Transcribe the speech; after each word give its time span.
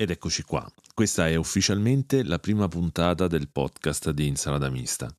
ed 0.00 0.08
eccoci 0.08 0.44
qua. 0.44 0.66
Questa 0.94 1.28
è 1.28 1.34
ufficialmente 1.34 2.24
la 2.24 2.38
prima 2.38 2.68
puntata 2.68 3.26
del 3.26 3.50
podcast 3.50 4.08
di 4.12 4.28
Insalata 4.28 4.70
Mista, 4.70 5.14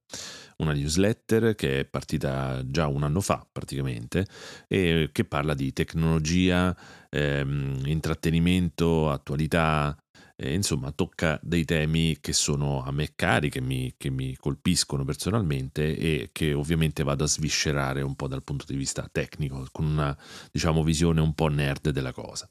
una 0.58 0.74
newsletter 0.74 1.54
che 1.54 1.82
è 1.82 1.86
partita 1.86 2.64
già 2.66 2.88
un 2.88 3.04
anno 3.04 3.22
fa 3.22 3.46
praticamente 3.52 4.26
e 4.68 5.10
che 5.12 5.24
parla 5.24 5.54
di 5.54 5.72
tecnologia, 5.72 6.76
ehm, 7.12 7.84
intrattenimento, 7.86 9.12
attualità, 9.12 9.96
eh, 10.36 10.52
insomma 10.52 10.92
tocca 10.92 11.40
dei 11.44 11.64
temi 11.64 12.18
che 12.20 12.34
sono 12.34 12.82
a 12.82 12.92
me 12.92 13.12
cari, 13.14 13.52
che 13.52 13.62
mi, 13.62 13.94
che 13.98 14.10
mi 14.10 14.36
colpiscono 14.36 15.06
personalmente 15.06 15.96
e 15.96 16.30
che 16.32 16.54
ovviamente 16.54 17.04
vado 17.04 17.24
a 17.24 17.28
sviscerare 17.28 18.02
un 18.02 18.16
po' 18.16 18.28
dal 18.28 18.44
punto 18.44 18.66
di 18.68 18.76
vista 18.76 19.08
tecnico, 19.12 19.64
con 19.72 19.86
una 19.86 20.18
diciamo 20.52 20.84
visione 20.84 21.22
un 21.22 21.36
po' 21.36 21.50
nerd 21.50 21.92
della 21.92 22.14
cosa. 22.14 22.50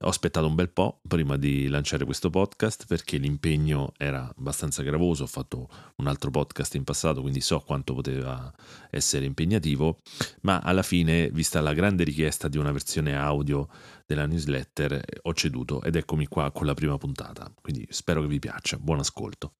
Ho 0.00 0.08
aspettato 0.08 0.46
un 0.46 0.54
bel 0.54 0.68
po' 0.68 1.00
prima 1.06 1.36
di 1.36 1.68
lanciare 1.68 2.04
questo 2.04 2.28
podcast 2.28 2.86
perché 2.86 3.16
l'impegno 3.16 3.92
era 3.96 4.32
abbastanza 4.36 4.82
gravoso, 4.82 5.24
ho 5.24 5.26
fatto 5.26 5.68
un 5.96 6.06
altro 6.06 6.30
podcast 6.30 6.74
in 6.74 6.84
passato, 6.84 7.20
quindi 7.20 7.40
so 7.40 7.60
quanto 7.60 7.94
poteva 7.94 8.52
essere 8.90 9.24
impegnativo, 9.24 9.98
ma 10.42 10.60
alla 10.60 10.82
fine, 10.82 11.30
vista 11.30 11.60
la 11.60 11.72
grande 11.72 12.04
richiesta 12.04 12.48
di 12.48 12.58
una 12.58 12.72
versione 12.72 13.16
audio 13.16 13.68
della 14.06 14.26
newsletter, 14.26 15.02
ho 15.22 15.32
ceduto 15.32 15.82
ed 15.82 15.96
eccomi 15.96 16.26
qua 16.26 16.50
con 16.50 16.66
la 16.66 16.74
prima 16.74 16.98
puntata. 16.98 17.50
Quindi 17.60 17.86
spero 17.90 18.20
che 18.20 18.26
vi 18.26 18.38
piaccia. 18.38 18.76
Buon 18.78 18.98
ascolto. 18.98 19.54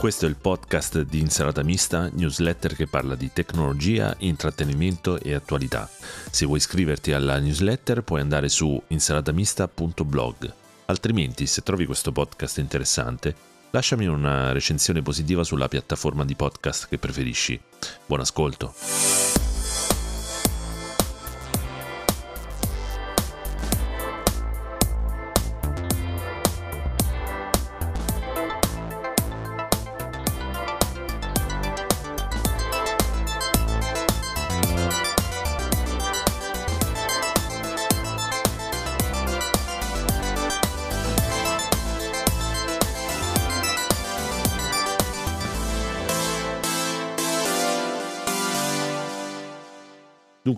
Questo 0.00 0.24
è 0.24 0.30
il 0.30 0.36
podcast 0.36 1.02
di 1.02 1.20
Insalata 1.20 1.62
Mista, 1.62 2.08
newsletter 2.10 2.74
che 2.74 2.86
parla 2.86 3.14
di 3.14 3.30
tecnologia, 3.34 4.14
intrattenimento 4.20 5.20
e 5.20 5.34
attualità. 5.34 5.90
Se 6.30 6.46
vuoi 6.46 6.56
iscriverti 6.56 7.12
alla 7.12 7.38
newsletter 7.38 8.00
puoi 8.00 8.22
andare 8.22 8.48
su 8.48 8.82
insalatamista.blog. 8.86 10.54
Altrimenti, 10.86 11.44
se 11.44 11.60
trovi 11.60 11.84
questo 11.84 12.12
podcast 12.12 12.56
interessante, 12.56 13.34
lasciami 13.72 14.06
una 14.06 14.52
recensione 14.52 15.02
positiva 15.02 15.44
sulla 15.44 15.68
piattaforma 15.68 16.24
di 16.24 16.34
podcast 16.34 16.88
che 16.88 16.96
preferisci. 16.96 17.60
Buon 18.06 18.20
ascolto! 18.20 19.39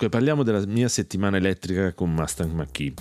Dunque, 0.03 0.19
parliamo 0.19 0.43
della 0.43 0.67
mia 0.67 0.89
settimana 0.89 1.37
elettrica 1.37 1.93
con 1.93 2.13
Mustang 2.13 2.51
Mach-E. 2.51 2.93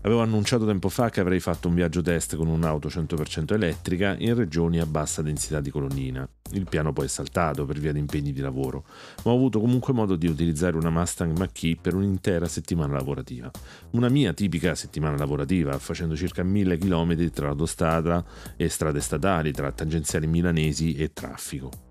Avevo 0.00 0.22
annunciato 0.22 0.64
tempo 0.64 0.88
fa 0.88 1.10
che 1.10 1.20
avrei 1.20 1.38
fatto 1.38 1.68
un 1.68 1.74
viaggio 1.74 2.00
test 2.00 2.34
con 2.34 2.48
un'auto 2.48 2.88
100% 2.88 3.52
elettrica 3.52 4.16
in 4.18 4.34
regioni 4.34 4.80
a 4.80 4.86
bassa 4.86 5.20
densità 5.20 5.60
di 5.60 5.68
colonnina. 5.68 6.26
Il 6.52 6.66
piano 6.66 6.94
poi 6.94 7.04
è 7.04 7.08
saltato 7.08 7.66
per 7.66 7.78
via 7.78 7.92
di 7.92 7.98
impegni 7.98 8.32
di 8.32 8.40
lavoro, 8.40 8.86
ma 9.22 9.32
ho 9.32 9.34
avuto 9.34 9.60
comunque 9.60 9.92
modo 9.92 10.16
di 10.16 10.28
utilizzare 10.28 10.78
una 10.78 10.88
Mustang 10.88 11.36
Mach-E 11.36 11.76
per 11.78 11.94
un'intera 11.94 12.46
settimana 12.46 12.94
lavorativa. 12.94 13.50
Una 13.90 14.08
mia 14.08 14.32
tipica 14.32 14.74
settimana 14.74 15.18
lavorativa, 15.18 15.76
facendo 15.78 16.16
circa 16.16 16.42
1000 16.42 16.78
km 16.78 17.30
tra 17.32 17.48
autostrada 17.50 18.24
e 18.56 18.66
strade 18.70 19.00
statali, 19.00 19.52
tra 19.52 19.70
tangenziali 19.72 20.26
milanesi 20.26 20.94
e 20.94 21.12
traffico. 21.12 21.88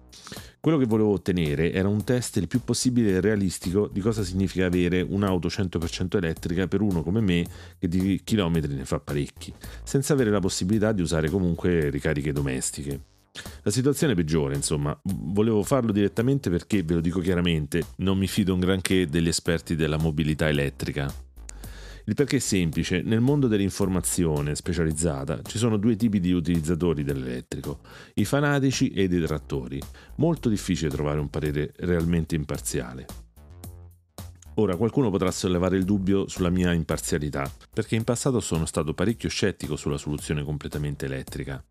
Quello 0.61 0.77
che 0.77 0.85
volevo 0.85 1.11
ottenere 1.11 1.71
era 1.71 1.87
un 1.87 2.03
test 2.03 2.35
il 2.35 2.49
più 2.49 2.59
possibile 2.65 3.21
realistico 3.21 3.87
di 3.87 4.01
cosa 4.01 4.23
significa 4.23 4.65
avere 4.65 5.01
un'auto 5.01 5.47
100% 5.47 6.17
elettrica 6.17 6.67
per 6.67 6.81
uno 6.81 7.01
come 7.01 7.21
me 7.21 7.45
che 7.77 7.87
di 7.87 8.19
chilometri 8.25 8.73
ne 8.73 8.83
fa 8.83 8.99
parecchi, 8.99 9.53
senza 9.83 10.11
avere 10.11 10.31
la 10.31 10.41
possibilità 10.41 10.91
di 10.91 11.01
usare 11.01 11.29
comunque 11.29 11.89
ricariche 11.89 12.33
domestiche. 12.33 12.99
La 13.63 13.71
situazione 13.71 14.15
peggiore, 14.15 14.55
insomma, 14.55 14.99
volevo 15.03 15.63
farlo 15.63 15.93
direttamente 15.93 16.49
perché, 16.49 16.83
ve 16.83 16.95
lo 16.95 16.99
dico 16.99 17.21
chiaramente, 17.21 17.83
non 17.97 18.17
mi 18.17 18.27
fido 18.27 18.53
un 18.53 18.59
granché 18.59 19.07
degli 19.07 19.29
esperti 19.29 19.77
della 19.77 19.97
mobilità 19.97 20.49
elettrica, 20.49 21.09
il 22.09 22.15
perché 22.15 22.37
è 22.37 22.39
semplice, 22.39 23.03
nel 23.03 23.19
mondo 23.21 23.45
dell'informazione 23.45 24.55
specializzata 24.55 25.43
ci 25.43 25.59
sono 25.59 25.77
due 25.77 25.95
tipi 25.95 26.19
di 26.19 26.31
utilizzatori 26.31 27.03
dell'elettrico, 27.03 27.81
i 28.15 28.25
fanatici 28.25 28.89
e 28.89 29.03
i 29.03 29.07
detrattori. 29.07 29.79
Molto 30.15 30.49
difficile 30.49 30.89
trovare 30.89 31.19
un 31.19 31.29
parere 31.29 31.71
realmente 31.77 32.33
imparziale. 32.33 33.05
Ora 34.55 34.75
qualcuno 34.75 35.11
potrà 35.11 35.29
sollevare 35.29 35.77
il 35.77 35.85
dubbio 35.85 36.27
sulla 36.27 36.49
mia 36.49 36.73
imparzialità, 36.73 37.47
perché 37.71 37.95
in 37.95 38.03
passato 38.03 38.39
sono 38.39 38.65
stato 38.65 38.95
parecchio 38.95 39.29
scettico 39.29 39.75
sulla 39.75 39.99
soluzione 39.99 40.43
completamente 40.43 41.05
elettrica. 41.05 41.63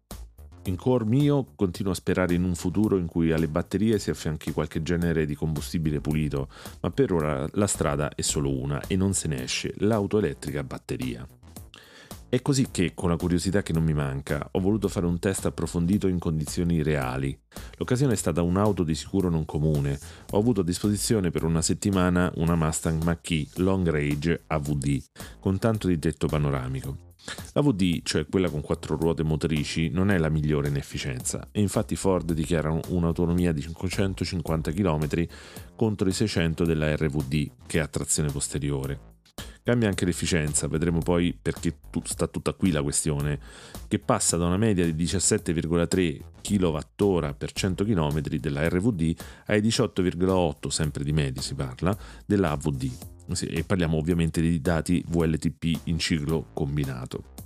In 0.69 0.77
cuor 0.77 1.07
mio 1.07 1.47
continuo 1.57 1.93
a 1.93 1.95
sperare 1.95 2.35
in 2.35 2.45
un 2.45 2.55
futuro 2.55 2.99
in 2.99 3.07
cui 3.07 3.33
alle 3.33 3.49
batterie 3.49 3.99
si 3.99 4.11
affianchi 4.11 4.53
qualche 4.53 4.83
genere 4.83 5.25
di 5.25 5.35
combustibile 5.35 6.03
pulito, 6.03 6.49
ma 6.83 6.91
per 6.91 7.11
ora 7.11 7.49
la 7.53 7.67
strada 7.67 8.11
è 8.15 8.21
solo 8.21 8.55
una 8.55 8.83
e 8.87 8.95
non 8.95 9.15
se 9.15 9.29
ne 9.29 9.45
esce, 9.45 9.73
l'auto 9.79 10.19
elettrica 10.19 10.61
a 10.61 10.65
batteria. 10.65 11.27
È 12.29 12.43
così 12.43 12.69
che, 12.71 12.93
con 12.93 13.09
la 13.09 13.17
curiosità 13.17 13.63
che 13.63 13.73
non 13.73 13.83
mi 13.83 13.95
manca, 13.95 14.47
ho 14.51 14.61
voluto 14.61 14.89
fare 14.89 15.07
un 15.07 15.19
test 15.19 15.47
approfondito 15.47 16.07
in 16.07 16.19
condizioni 16.19 16.83
reali. 16.83 17.37
L'occasione 17.79 18.13
è 18.13 18.17
stata 18.17 18.43
un'auto 18.43 18.83
di 18.83 18.95
sicuro 18.95 19.31
non 19.31 19.47
comune. 19.47 19.99
Ho 20.33 20.39
avuto 20.39 20.61
a 20.61 20.65
disposizione 20.65 21.31
per 21.31 21.45
una 21.45 21.63
settimana 21.63 22.31
una 22.35 22.57
Mustang 22.57 23.03
Mach-E 23.03 23.47
Long 23.55 23.89
Range 23.89 24.43
AVD, 24.47 25.03
con 25.41 25.59
tanto 25.59 25.89
di 25.89 25.99
tetto 25.99 26.27
panoramico. 26.27 27.08
La 27.53 27.61
VD, 27.61 28.01
cioè 28.03 28.27
quella 28.27 28.49
con 28.49 28.61
quattro 28.61 28.97
ruote 28.97 29.23
motrici, 29.23 29.91
non 29.91 30.11
è 30.11 30.19
la 30.19 30.29
migliore 30.29 30.69
in 30.69 30.77
efficienza 30.77 31.49
e 31.51 31.61
infatti 31.61 31.97
Ford 31.97 32.33
dichiara 32.33 32.71
un'autonomia 32.89 33.53
di 33.53 33.61
550 33.61 34.73
km 34.73 35.27
contro 35.77 36.09
i 36.09 36.13
600 36.13 36.65
della 36.65 36.95
RVD 36.95 37.51
che 37.67 37.81
ha 37.81 37.87
trazione 37.87 38.31
posteriore. 38.31 39.17
Cambia 39.63 39.89
anche 39.89 40.07
l'efficienza, 40.07 40.67
vedremo 40.67 41.01
poi 41.01 41.37
perché 41.41 41.77
sta 42.05 42.27
tutta 42.27 42.55
qui 42.55 42.71
la 42.71 42.83
questione, 42.83 43.39
che 43.87 43.99
passa 43.99 44.39
da 44.39 44.47
una 44.47 44.57
media 44.57 44.91
di 44.91 45.05
17,3 45.05 46.21
kWh 46.41 47.35
per 47.37 47.53
100 47.53 47.85
km 47.85 48.21
della 48.21 48.67
RVD 48.67 49.15
ai 49.47 49.61
18,8, 49.61 50.69
sempre 50.69 51.05
di 51.05 51.13
media 51.13 51.43
si 51.43 51.55
parla, 51.55 51.95
della 52.25 52.53
AVD 52.53 53.17
e 53.41 53.65
parliamo 53.65 53.97
ovviamente 53.97 54.41
di 54.41 54.61
dati 54.61 55.05
VLTP 55.07 55.81
in 55.85 55.99
ciclo 55.99 56.47
combinato. 56.53 57.38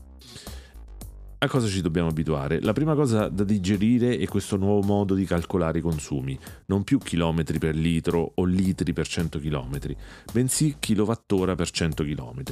A 1.43 1.49
cosa 1.49 1.67
ci 1.67 1.81
dobbiamo 1.81 2.07
abituare? 2.07 2.61
La 2.61 2.73
prima 2.73 2.95
cosa 2.95 3.27
da 3.27 3.43
digerire 3.43 4.17
è 4.17 4.29
questo 4.29 4.57
nuovo 4.57 4.87
modo 4.87 5.15
di 5.15 5.25
calcolare 5.25 5.81
i 5.81 5.83
consumi, 5.83 6.39
non 6.67 6.85
più 6.85 6.99
chilometri 6.99 7.59
per 7.59 7.75
litro 7.75 8.31
o 8.37 8.45
litri 8.45 8.93
per 8.93 9.09
100 9.09 9.41
km, 9.41 9.97
bensì 10.33 10.77
kilowattora 10.79 11.57
per 11.57 11.69
100 11.69 12.05
km. 12.05 12.43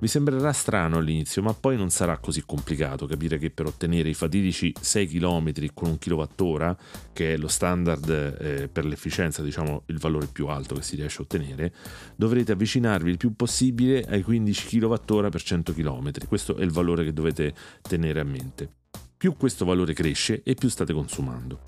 Vi 0.00 0.08
sembrerà 0.08 0.52
strano 0.52 0.96
all'inizio, 0.96 1.40
ma 1.40 1.54
poi 1.54 1.76
non 1.76 1.90
sarà 1.90 2.18
così 2.18 2.42
complicato 2.44 3.06
capire 3.06 3.38
che 3.38 3.50
per 3.50 3.66
ottenere 3.66 4.08
i 4.08 4.14
fatidici 4.14 4.74
6 4.76 5.06
km 5.06 5.52
con 5.72 5.90
un 5.90 5.98
kilowattora, 5.98 6.76
che 7.12 7.34
è 7.34 7.36
lo 7.36 7.46
standard 7.46 8.08
eh, 8.40 8.66
per 8.66 8.86
l'efficienza, 8.86 9.40
diciamo 9.40 9.84
il 9.86 9.98
valore 9.98 10.26
più 10.26 10.48
alto 10.48 10.74
che 10.74 10.82
si 10.82 10.96
riesce 10.96 11.20
a 11.20 11.22
ottenere, 11.22 11.72
dovrete 12.16 12.50
avvicinarvi 12.50 13.08
il 13.08 13.18
più 13.18 13.36
possibile 13.36 14.02
ai 14.02 14.22
15 14.22 14.80
kWh 14.80 15.28
per 15.28 15.42
100 15.42 15.72
km. 15.72 16.10
Questo 16.26 16.56
è 16.56 16.64
il 16.64 16.72
valore 16.72 17.04
che 17.04 17.12
dovete 17.12 17.54
tenere 17.82 18.14
tenere 18.16 18.20
a 18.20 18.24
mente. 18.24 18.70
Più 19.16 19.36
questo 19.36 19.64
valore 19.64 19.92
cresce 19.92 20.42
e 20.42 20.54
più 20.54 20.68
state 20.68 20.92
consumando. 20.92 21.60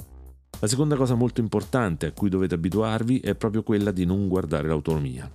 La 0.61 0.67
seconda 0.67 0.97
cosa 0.97 1.15
molto 1.15 1.41
importante 1.41 2.07
a 2.07 2.13
cui 2.13 2.29
dovete 2.29 2.55
abituarvi 2.55 3.21
è 3.21 3.35
proprio 3.35 3.63
quella 3.63 3.91
di 3.91 4.05
non 4.05 4.29
guardare 4.29 4.69
l'autonomia. 4.69 5.31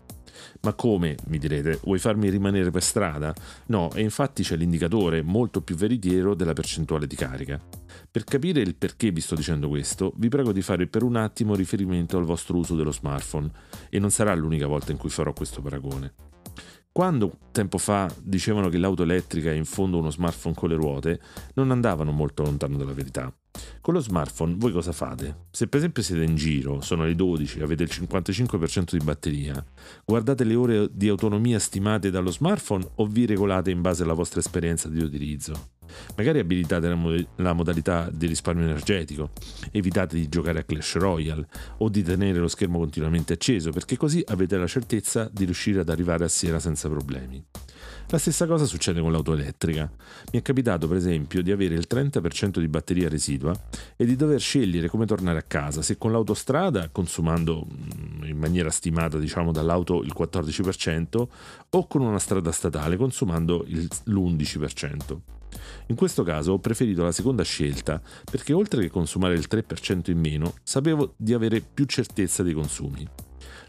Ma 0.61 0.73
come, 0.73 1.15
mi 1.27 1.37
direte, 1.37 1.79
vuoi 1.83 1.99
farmi 1.99 2.29
rimanere 2.29 2.71
per 2.71 2.83
strada? 2.83 3.33
No, 3.67 3.91
e 3.93 4.01
infatti 4.01 4.43
c'è 4.43 4.55
l'indicatore 4.55 5.21
molto 5.21 5.61
più 5.61 5.75
veritiero 5.75 6.35
della 6.35 6.53
percentuale 6.53 7.07
di 7.07 7.15
carica. 7.15 7.59
Per 8.09 8.23
capire 8.23 8.61
il 8.61 8.75
perché 8.75 9.11
vi 9.11 9.21
sto 9.21 9.35
dicendo 9.35 9.69
questo, 9.69 10.13
vi 10.17 10.29
prego 10.29 10.51
di 10.51 10.61
fare 10.61 10.87
per 10.87 11.03
un 11.03 11.15
attimo 11.15 11.55
riferimento 11.55 12.17
al 12.17 12.25
vostro 12.25 12.57
uso 12.57 12.75
dello 12.75 12.91
smartphone, 12.91 13.49
e 13.89 13.99
non 13.99 14.11
sarà 14.11 14.33
l'unica 14.35 14.67
volta 14.67 14.91
in 14.91 14.97
cui 14.97 15.09
farò 15.09 15.33
questo 15.33 15.61
paragone. 15.61 16.32
Quando 16.93 17.39
tempo 17.51 17.79
fa 17.79 18.07
dicevano 18.21 18.69
che 18.69 18.77
l'auto 18.77 19.01
elettrica 19.01 19.49
è 19.49 19.55
in 19.55 19.65
fondo 19.65 19.97
uno 19.97 20.11
smartphone 20.11 20.53
con 20.53 20.69
le 20.69 20.75
ruote, 20.75 21.19
non 21.55 21.71
andavano 21.71 22.11
molto 22.11 22.43
lontano 22.43 22.77
dalla 22.77 22.93
verità. 22.93 23.33
Con 23.81 23.95
lo 23.95 23.99
smartphone 23.99 24.57
voi 24.59 24.71
cosa 24.71 24.91
fate? 24.91 25.47
Se 25.49 25.67
per 25.67 25.79
esempio 25.79 26.03
siete 26.03 26.21
in 26.21 26.35
giro, 26.35 26.81
sono 26.81 27.05
le 27.05 27.15
12, 27.15 27.61
avete 27.61 27.81
il 27.81 27.89
55% 27.91 28.95
di 28.95 29.03
batteria, 29.03 29.65
guardate 30.05 30.43
le 30.43 30.53
ore 30.53 30.87
di 30.91 31.07
autonomia 31.07 31.57
stimate 31.57 32.11
dallo 32.11 32.29
smartphone 32.29 32.87
o 32.93 33.07
vi 33.07 33.25
regolate 33.25 33.71
in 33.71 33.81
base 33.81 34.03
alla 34.03 34.13
vostra 34.13 34.39
esperienza 34.39 34.87
di 34.87 35.01
utilizzo? 35.01 35.69
Magari 36.15 36.39
abilitate 36.39 36.87
la, 36.87 36.95
mod- 36.95 37.27
la, 37.37 37.53
modalità 37.53 38.09
di 38.11 38.27
risparmio 38.27 38.65
energetico, 38.65 39.31
evitate 39.71 40.15
di 40.15 40.29
giocare 40.29 40.59
a 40.59 40.63
Clash 40.63 40.95
Royale 40.95 41.47
o 41.77 41.89
di 41.89 42.03
tenere 42.03 42.39
lo 42.39 42.47
schermo 42.47 42.77
continuamente 42.79 43.33
acceso 43.33 43.71
perché 43.71 43.97
così 43.97 44.23
avete 44.27 44.57
la 44.57 44.67
certezza 44.67 45.29
di 45.31 45.45
riuscire 45.45 45.81
ad 45.81 45.89
arrivare 45.89 46.25
a 46.25 46.29
sera 46.29 46.59
senza 46.59 46.89
problemi. 46.89 47.43
La 48.09 48.17
stessa 48.17 48.45
cosa 48.45 48.65
succede 48.65 49.01
con 49.01 49.11
l'auto 49.11 49.33
elettrica. 49.33 49.89
Mi 50.31 50.39
è 50.39 50.41
capitato 50.41 50.87
per 50.87 50.97
esempio 50.97 51.41
di 51.41 51.51
avere 51.51 51.73
il 51.73 51.87
30% 51.89 52.59
di 52.59 52.67
batteria 52.67 53.09
residua 53.09 53.53
e 53.95 54.05
di 54.05 54.15
dover 54.15 54.39
scegliere 54.39 54.87
come 54.87 55.05
tornare 55.05 55.39
a 55.39 55.43
casa, 55.43 55.81
se 55.81 55.97
con 55.97 56.11
l'autostrada, 56.11 56.89
consumando 56.89 57.65
mm, 57.65 58.23
in 58.25 58.37
maniera 58.37 58.69
stimata 58.69 59.17
diciamo 59.17 59.51
dall'auto 59.51 60.03
il 60.03 60.13
14%, 60.15 61.27
o 61.69 61.87
con 61.87 62.01
una 62.01 62.19
strada 62.19 62.51
statale, 62.51 62.97
consumando 62.97 63.65
l'11%. 63.67 65.17
In 65.87 65.95
questo 65.95 66.23
caso 66.23 66.53
ho 66.53 66.59
preferito 66.59 67.03
la 67.03 67.11
seconda 67.11 67.43
scelta 67.43 68.01
perché 68.29 68.53
oltre 68.53 68.81
che 68.81 68.89
consumare 68.89 69.35
il 69.35 69.47
3% 69.49 70.11
in 70.11 70.19
meno, 70.19 70.53
sapevo 70.63 71.13
di 71.17 71.33
avere 71.33 71.61
più 71.61 71.85
certezza 71.85 72.43
dei 72.43 72.53
consumi. 72.53 73.07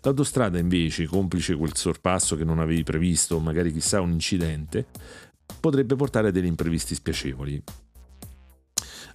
L'autostrada 0.02 0.58
invece, 0.58 1.06
complice 1.06 1.56
quel 1.56 1.74
sorpasso 1.74 2.36
che 2.36 2.44
non 2.44 2.58
avevi 2.58 2.82
previsto, 2.82 3.38
magari 3.38 3.72
chissà 3.72 4.00
un 4.00 4.10
incidente, 4.10 4.86
potrebbe 5.60 5.96
portare 5.96 6.28
a 6.28 6.30
degli 6.30 6.44
imprevisti 6.44 6.94
spiacevoli. 6.94 7.62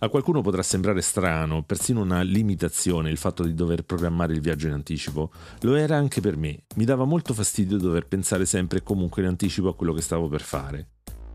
A 0.01 0.07
qualcuno 0.07 0.41
potrà 0.41 0.63
sembrare 0.63 1.01
strano, 1.01 1.63
persino 1.63 2.01
una 2.01 2.21
limitazione, 2.21 3.09
il 3.09 3.17
fatto 3.17 3.43
di 3.43 3.53
dover 3.53 3.83
programmare 3.83 4.31
il 4.31 4.39
viaggio 4.39 4.67
in 4.67 4.73
anticipo. 4.73 5.29
Lo 5.61 5.75
era 5.75 5.97
anche 5.97 6.21
per 6.21 6.37
me. 6.37 6.63
Mi 6.75 6.85
dava 6.85 7.03
molto 7.03 7.33
fastidio 7.33 7.77
dover 7.77 8.07
pensare 8.07 8.45
sempre 8.45 8.77
e 8.77 8.83
comunque 8.83 9.21
in 9.21 9.27
anticipo 9.27 9.67
a 9.67 9.75
quello 9.75 9.91
che 9.91 10.01
stavo 10.01 10.29
per 10.29 10.41
fare. 10.41 10.87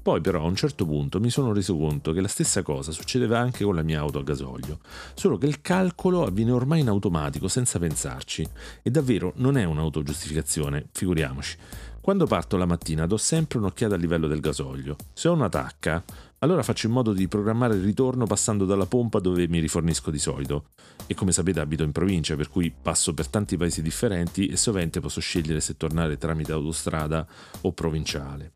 Poi 0.04 0.20
però 0.20 0.42
a 0.42 0.46
un 0.46 0.54
certo 0.54 0.84
punto 0.84 1.18
mi 1.18 1.30
sono 1.30 1.54
reso 1.54 1.78
conto 1.78 2.12
che 2.12 2.20
la 2.20 2.28
stessa 2.28 2.60
cosa 2.60 2.92
succedeva 2.92 3.38
anche 3.38 3.64
con 3.64 3.74
la 3.74 3.82
mia 3.82 4.00
auto 4.00 4.18
a 4.18 4.22
gasolio, 4.22 4.80
solo 5.14 5.38
che 5.38 5.46
il 5.46 5.62
calcolo 5.62 6.26
avviene 6.26 6.50
ormai 6.50 6.80
in 6.80 6.88
automatico 6.88 7.48
senza 7.48 7.78
pensarci 7.78 8.46
e 8.82 8.90
davvero 8.90 9.32
non 9.36 9.56
è 9.56 9.64
un'autogiustificazione, 9.64 10.88
figuriamoci. 10.92 11.56
Quando 12.02 12.26
parto 12.26 12.58
la 12.58 12.66
mattina 12.66 13.06
do 13.06 13.16
sempre 13.16 13.56
un'occhiata 13.56 13.94
al 13.94 14.00
livello 14.02 14.26
del 14.26 14.40
gasolio. 14.40 14.96
Se 15.14 15.26
ho 15.26 15.32
una 15.32 15.48
tacca, 15.48 16.04
allora 16.44 16.62
faccio 16.62 16.88
in 16.88 16.92
modo 16.92 17.14
di 17.14 17.26
programmare 17.26 17.74
il 17.74 17.82
ritorno 17.82 18.26
passando 18.26 18.66
dalla 18.66 18.84
pompa 18.84 19.18
dove 19.18 19.48
mi 19.48 19.60
rifornisco 19.60 20.10
di 20.10 20.18
solito. 20.18 20.66
E 21.06 21.14
come 21.14 21.32
sapete 21.32 21.58
abito 21.58 21.84
in 21.84 21.92
provincia, 21.92 22.36
per 22.36 22.50
cui 22.50 22.70
passo 22.70 23.14
per 23.14 23.28
tanti 23.28 23.56
paesi 23.56 23.80
differenti 23.80 24.48
e 24.48 24.56
sovente 24.58 25.00
posso 25.00 25.20
scegliere 25.20 25.60
se 25.60 25.78
tornare 25.78 26.18
tramite 26.18 26.52
autostrada 26.52 27.26
o 27.62 27.72
provinciale. 27.72 28.52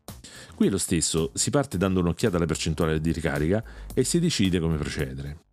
Qui 0.53 0.67
è 0.67 0.69
lo 0.69 0.77
stesso, 0.77 1.31
si 1.33 1.49
parte 1.49 1.77
dando 1.77 1.99
un'occhiata 2.01 2.37
alla 2.37 2.45
percentuale 2.45 3.01
di 3.01 3.11
ricarica 3.11 3.63
e 3.93 4.03
si 4.03 4.19
decide 4.19 4.59
come 4.59 4.77
procedere. 4.77 5.45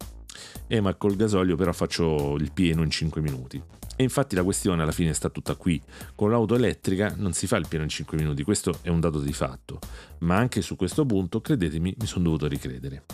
Eh, 0.67 0.81
ma 0.82 0.94
col 0.94 1.17
gasolio 1.17 1.56
però 1.56 1.73
faccio 1.73 2.37
il 2.37 2.53
pieno 2.53 2.82
in 2.82 2.91
5 2.91 3.21
minuti. 3.23 3.62
E 3.96 4.02
infatti 4.02 4.37
la 4.37 4.43
questione 4.44 4.82
alla 4.82 4.93
fine 4.93 5.14
sta 5.14 5.31
tutta 5.31 5.56
qui. 5.56 5.81
Con 6.14 6.31
l'auto 6.31 6.54
elettrica 6.54 7.14
non 7.16 7.32
si 7.32 7.46
fa 7.46 7.56
il 7.56 7.66
pieno 7.66 7.84
in 7.84 7.90
5 7.90 8.19
minuti, 8.19 8.43
questo 8.43 8.78
è 8.82 8.88
un 8.88 9.00
dato 9.00 9.20
di 9.20 9.32
fatto. 9.32 9.78
Ma 10.19 10.37
anche 10.37 10.60
su 10.60 10.76
questo 10.76 11.06
punto, 11.06 11.40
credetemi, 11.40 11.94
mi 11.98 12.06
sono 12.06 12.25
dovuto 12.25 12.46
ricredere. 12.46 13.04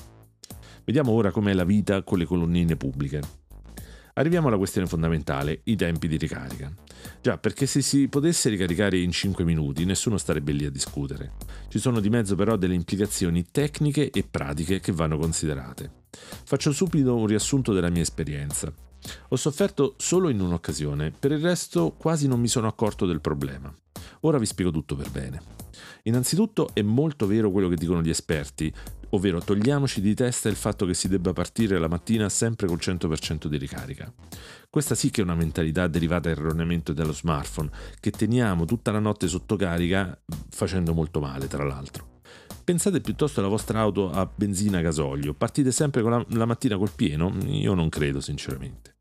Vediamo 0.85 1.13
ora 1.13 1.31
com'è 1.31 1.53
la 1.53 1.65
vita 1.65 2.03
con 2.03 2.19
le 2.19 2.25
colonnine 2.25 2.77
pubbliche. 2.77 3.21
Arriviamo 4.15 4.49
alla 4.49 4.59
questione 4.59 4.87
fondamentale, 4.87 5.61
i 5.65 5.77
tempi 5.77 6.09
di 6.09 6.19
ricarica. 6.19 6.71
Già, 7.23 7.39
perché 7.39 7.67
se 7.67 7.81
si 7.81 8.09
potesse 8.09 8.51
ricaricare 8.51 8.99
in 8.99 9.11
5 9.11 9.45
minuti 9.45 9.85
nessuno 9.85 10.19
starebbe 10.19 10.53
lì 10.53 10.67
a 10.67 10.71
discutere. 10.71 11.33
Ci 11.69 11.79
sono 11.79 12.01
di 12.01 12.11
mezzo 12.11 12.35
però 12.35 12.57
delle 12.57 12.75
implicazioni 12.75 13.47
tecniche 13.51 14.11
e 14.11 14.25
pratiche 14.29 14.81
che 14.81 14.93
vanno 14.93 15.17
considerate. 15.17 15.91
Faccio 16.45 16.73
subito 16.73 17.17
un 17.17 17.27
riassunto 17.27 17.73
della 17.73 17.89
mia 17.89 18.03
esperienza. 18.03 18.92
Ho 19.29 19.37
sofferto 19.37 19.95
solo 19.99 20.29
in 20.29 20.41
un'occasione, 20.41 21.11
per 21.11 21.33
il 21.33 21.41
resto 21.41 21.95
quasi 21.97 22.29
non 22.29 22.41
mi 22.41 22.49
sono 22.49 22.67
accorto 22.67 23.07
del 23.07 23.21
problema. 23.21 23.75
Ora 24.21 24.39
vi 24.39 24.47
spiego 24.47 24.71
tutto 24.71 24.95
per 24.95 25.11
bene. 25.11 25.43
Innanzitutto 26.05 26.71
è 26.73 26.83
molto 26.83 27.27
vero 27.27 27.51
quello 27.51 27.69
che 27.69 27.77
dicono 27.77 28.03
gli 28.03 28.11
esperti, 28.11 28.73
ovvero 29.11 29.41
togliamoci 29.41 30.01
di 30.01 30.15
testa 30.15 30.49
il 30.49 30.57
fatto 30.57 30.87
che 30.87 30.95
si 30.95 31.09
debba 31.09 31.33
partire 31.33 31.79
la 31.79 31.89
mattina 31.89 32.29
sempre 32.29 32.67
col 32.67 32.79
100% 32.81 33.47
di 33.47 33.57
ricarica. 33.57 34.13
Questa 34.71 34.95
sì 34.95 35.11
che 35.11 35.21
è 35.21 35.25
una 35.25 35.35
mentalità 35.35 35.87
derivata 35.87 36.31
erroneamente 36.31 36.95
dallo 36.95 37.13
smartphone, 37.13 37.71
che 38.01 38.11
teniamo 38.11 38.65
tutta 38.65 38.91
la 38.91 39.01
notte 39.01 39.29
sotto 39.29 39.57
carica 39.57 40.19
facendo 40.51 40.95
molto 40.95 41.21
male, 41.21 41.47
tra 41.47 41.65
l'altro. 41.65 42.21
Pensate 42.65 43.01
piuttosto 43.01 43.41
alla 43.41 43.49
vostra 43.49 43.81
auto 43.81 44.11
a 44.11 44.31
benzina 44.33 44.81
gasolio, 44.81 45.35
partite 45.35 45.73
sempre 45.73 46.01
la, 46.03 46.25
la 46.31 46.47
mattina 46.47 46.77
col 46.77 46.93
pieno? 46.95 47.35
Io 47.47 47.75
non 47.75 47.89
credo 47.89 48.21
sinceramente. 48.21 48.92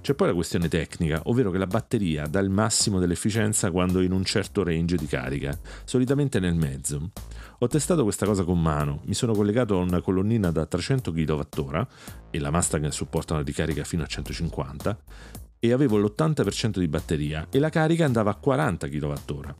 C'è 0.00 0.14
poi 0.14 0.28
la 0.28 0.34
questione 0.34 0.68
tecnica, 0.68 1.20
ovvero 1.24 1.50
che 1.50 1.58
la 1.58 1.66
batteria 1.66 2.26
dà 2.26 2.40
il 2.40 2.48
massimo 2.48 2.98
dell'efficienza 2.98 3.70
quando 3.70 4.00
in 4.00 4.12
un 4.12 4.24
certo 4.24 4.62
range 4.62 4.96
di 4.96 5.06
carica, 5.06 5.56
solitamente 5.84 6.40
nel 6.40 6.54
mezzo. 6.54 7.10
Ho 7.58 7.66
testato 7.66 8.02
questa 8.02 8.24
cosa 8.24 8.42
con 8.44 8.60
mano, 8.60 9.02
mi 9.04 9.14
sono 9.14 9.34
collegato 9.34 9.78
a 9.78 9.82
una 9.82 10.00
colonnina 10.00 10.50
da 10.50 10.64
300 10.64 11.12
kWh 11.12 11.86
e 12.30 12.38
la 12.38 12.50
Mustang 12.50 12.88
supporta 12.88 13.34
una 13.34 13.42
ricarica 13.42 13.84
fino 13.84 14.02
a 14.02 14.06
150 14.06 15.49
e 15.60 15.72
avevo 15.72 15.98
l'80% 15.98 16.78
di 16.78 16.88
batteria 16.88 17.46
e 17.50 17.58
la 17.58 17.68
carica 17.68 18.06
andava 18.06 18.30
a 18.30 18.34
40 18.34 18.88
kWh. 18.88 19.54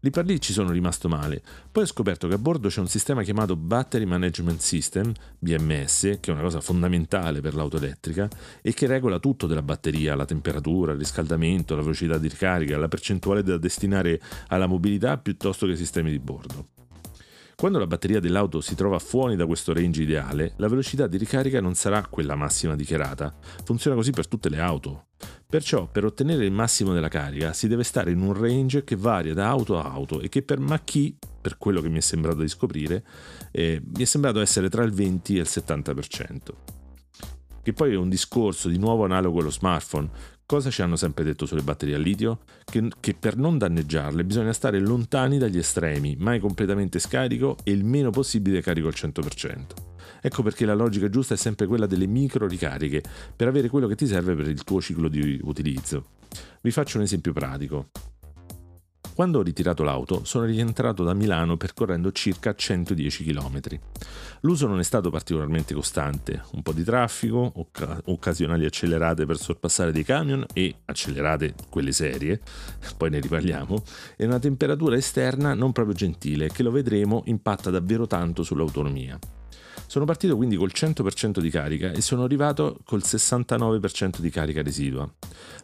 Lì 0.00 0.10
per 0.10 0.26
lì 0.26 0.40
ci 0.40 0.52
sono 0.52 0.70
rimasto 0.70 1.08
male. 1.08 1.42
Poi 1.72 1.82
ho 1.82 1.86
scoperto 1.86 2.28
che 2.28 2.34
a 2.34 2.38
bordo 2.38 2.68
c'è 2.68 2.78
un 2.78 2.86
sistema 2.86 3.24
chiamato 3.24 3.56
Battery 3.56 4.04
Management 4.04 4.60
System, 4.60 5.12
BMS, 5.40 6.18
che 6.20 6.30
è 6.30 6.30
una 6.30 6.42
cosa 6.42 6.60
fondamentale 6.60 7.40
per 7.40 7.56
l'auto 7.56 7.78
elettrica 7.78 8.28
e 8.62 8.72
che 8.74 8.86
regola 8.86 9.18
tutto 9.18 9.48
della 9.48 9.62
batteria, 9.62 10.14
la 10.14 10.24
temperatura, 10.24 10.92
il 10.92 10.98
riscaldamento, 10.98 11.74
la 11.74 11.82
velocità 11.82 12.16
di 12.16 12.28
ricarica, 12.28 12.78
la 12.78 12.86
percentuale 12.86 13.42
da 13.42 13.58
destinare 13.58 14.20
alla 14.48 14.66
mobilità 14.66 15.18
piuttosto 15.18 15.66
che 15.66 15.72
ai 15.72 15.78
sistemi 15.78 16.12
di 16.12 16.20
bordo. 16.20 16.68
Quando 17.56 17.80
la 17.80 17.88
batteria 17.88 18.20
dell'auto 18.20 18.60
si 18.60 18.76
trova 18.76 19.00
fuori 19.00 19.34
da 19.34 19.44
questo 19.44 19.72
range 19.72 20.02
ideale, 20.02 20.52
la 20.58 20.68
velocità 20.68 21.08
di 21.08 21.16
ricarica 21.16 21.60
non 21.60 21.74
sarà 21.74 22.06
quella 22.06 22.36
massima 22.36 22.76
dichiarata. 22.76 23.34
Funziona 23.64 23.96
così 23.96 24.12
per 24.12 24.28
tutte 24.28 24.48
le 24.48 24.60
auto. 24.60 25.06
Perciò 25.50 25.86
per 25.90 26.04
ottenere 26.04 26.44
il 26.44 26.52
massimo 26.52 26.92
della 26.92 27.08
carica 27.08 27.54
si 27.54 27.68
deve 27.68 27.82
stare 27.82 28.10
in 28.10 28.20
un 28.20 28.34
range 28.34 28.84
che 28.84 28.96
varia 28.96 29.32
da 29.32 29.48
auto 29.48 29.78
a 29.78 29.90
auto 29.90 30.20
e 30.20 30.28
che 30.28 30.42
per 30.42 30.60
Macchi, 30.60 31.16
per 31.40 31.56
quello 31.56 31.80
che 31.80 31.88
mi 31.88 31.96
è 31.96 32.02
sembrato 32.02 32.40
di 32.40 32.48
scoprire, 32.48 33.02
eh, 33.50 33.80
mi 33.82 34.02
è 34.02 34.04
sembrato 34.04 34.40
essere 34.40 34.68
tra 34.68 34.82
il 34.82 34.92
20 34.92 35.38
e 35.38 35.40
il 35.40 35.48
70%. 35.48 36.38
Che 37.62 37.72
poi 37.72 37.94
è 37.94 37.96
un 37.96 38.10
discorso 38.10 38.68
di 38.68 38.76
nuovo 38.76 39.04
analogo 39.04 39.40
allo 39.40 39.50
smartphone, 39.50 40.36
Cosa 40.44 40.70
ci 40.70 40.80
hanno 40.80 40.96
sempre 40.96 41.24
detto 41.24 41.44
sulle 41.44 41.60
batterie 41.60 41.94
a 41.94 41.98
litio? 41.98 42.38
Che, 42.64 42.88
che, 43.00 43.12
per 43.12 43.36
non 43.36 43.58
danneggiarle 43.58 44.24
bisogna 44.24 44.54
stare 44.54 44.80
lontani 44.80 45.36
dagli 45.36 45.58
estremi, 45.58 46.16
mai 46.18 46.40
completamente 46.40 46.98
scarico 47.00 47.58
e 47.64 47.72
il 47.72 47.84
meno 47.84 48.08
possibile 48.08 48.62
carico 48.62 48.86
al 48.86 48.94
100%. 48.96 49.87
Ecco 50.20 50.42
perché 50.42 50.64
la 50.64 50.74
logica 50.74 51.08
giusta 51.08 51.34
è 51.34 51.36
sempre 51.36 51.66
quella 51.66 51.86
delle 51.86 52.06
micro 52.06 52.46
ricariche, 52.46 53.02
per 53.34 53.48
avere 53.48 53.68
quello 53.68 53.86
che 53.86 53.96
ti 53.96 54.06
serve 54.06 54.34
per 54.34 54.48
il 54.48 54.64
tuo 54.64 54.80
ciclo 54.80 55.08
di 55.08 55.40
utilizzo. 55.42 56.16
Vi 56.60 56.70
faccio 56.70 56.98
un 56.98 57.04
esempio 57.04 57.32
pratico. 57.32 57.90
Quando 59.18 59.40
ho 59.40 59.42
ritirato 59.42 59.82
l'auto 59.82 60.22
sono 60.22 60.44
rientrato 60.44 61.02
da 61.02 61.12
Milano 61.12 61.56
percorrendo 61.56 62.12
circa 62.12 62.54
110 62.54 63.24
km. 63.24 63.60
L'uso 64.42 64.68
non 64.68 64.78
è 64.78 64.84
stato 64.84 65.10
particolarmente 65.10 65.74
costante, 65.74 66.42
un 66.52 66.62
po' 66.62 66.72
di 66.72 66.84
traffico, 66.84 67.52
oc- 67.56 68.02
occasionali 68.04 68.64
accelerate 68.64 69.26
per 69.26 69.36
sorpassare 69.36 69.90
dei 69.90 70.04
camion 70.04 70.46
e 70.52 70.72
accelerate 70.84 71.54
quelle 71.68 71.90
serie, 71.90 72.40
poi 72.96 73.10
ne 73.10 73.18
riparliamo, 73.18 73.82
e 74.16 74.24
una 74.24 74.38
temperatura 74.38 74.94
esterna 74.94 75.52
non 75.52 75.72
proprio 75.72 75.96
gentile 75.96 76.48
che 76.52 76.62
lo 76.62 76.70
vedremo 76.70 77.22
impatta 77.26 77.70
davvero 77.70 78.06
tanto 78.06 78.44
sull'autonomia. 78.44 79.18
Sono 79.88 80.04
partito 80.04 80.36
quindi 80.36 80.54
col 80.56 80.70
100% 80.70 81.40
di 81.40 81.48
carica 81.48 81.92
e 81.92 82.02
sono 82.02 82.22
arrivato 82.22 82.78
col 82.84 83.00
69% 83.02 84.18
di 84.18 84.28
carica 84.28 84.62
residua. 84.62 85.10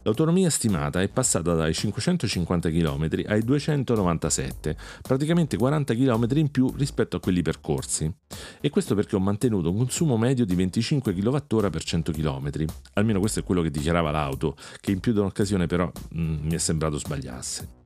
L'autonomia 0.01 0.49
stimata 0.49 0.99
è 0.99 1.07
passata 1.09 1.53
dai 1.53 1.75
550 1.75 2.71
km 2.71 3.07
ai 3.27 3.43
297, 3.43 4.75
praticamente 5.03 5.57
40 5.57 5.93
km 5.93 6.27
in 6.37 6.49
più 6.49 6.73
rispetto 6.75 7.17
a 7.17 7.19
quelli 7.19 7.43
percorsi. 7.43 8.11
E 8.59 8.69
questo 8.71 8.95
perché 8.95 9.15
ho 9.15 9.19
mantenuto 9.19 9.69
un 9.69 9.77
consumo 9.77 10.17
medio 10.17 10.43
di 10.43 10.55
25 10.55 11.13
kWh 11.13 11.69
per 11.69 11.83
100 11.83 12.11
km. 12.11 12.65
Almeno 12.93 13.19
questo 13.19 13.41
è 13.41 13.43
quello 13.43 13.61
che 13.61 13.69
dichiarava 13.69 14.09
l'auto, 14.09 14.55
che 14.81 14.89
in 14.89 15.01
più 15.01 15.13
di 15.13 15.19
un'occasione 15.19 15.67
però 15.67 15.85
mh, 15.85 16.19
mm, 16.19 16.45
mi 16.47 16.53
è 16.55 16.57
sembrato 16.57 16.97
sbagliasse. 16.97 17.84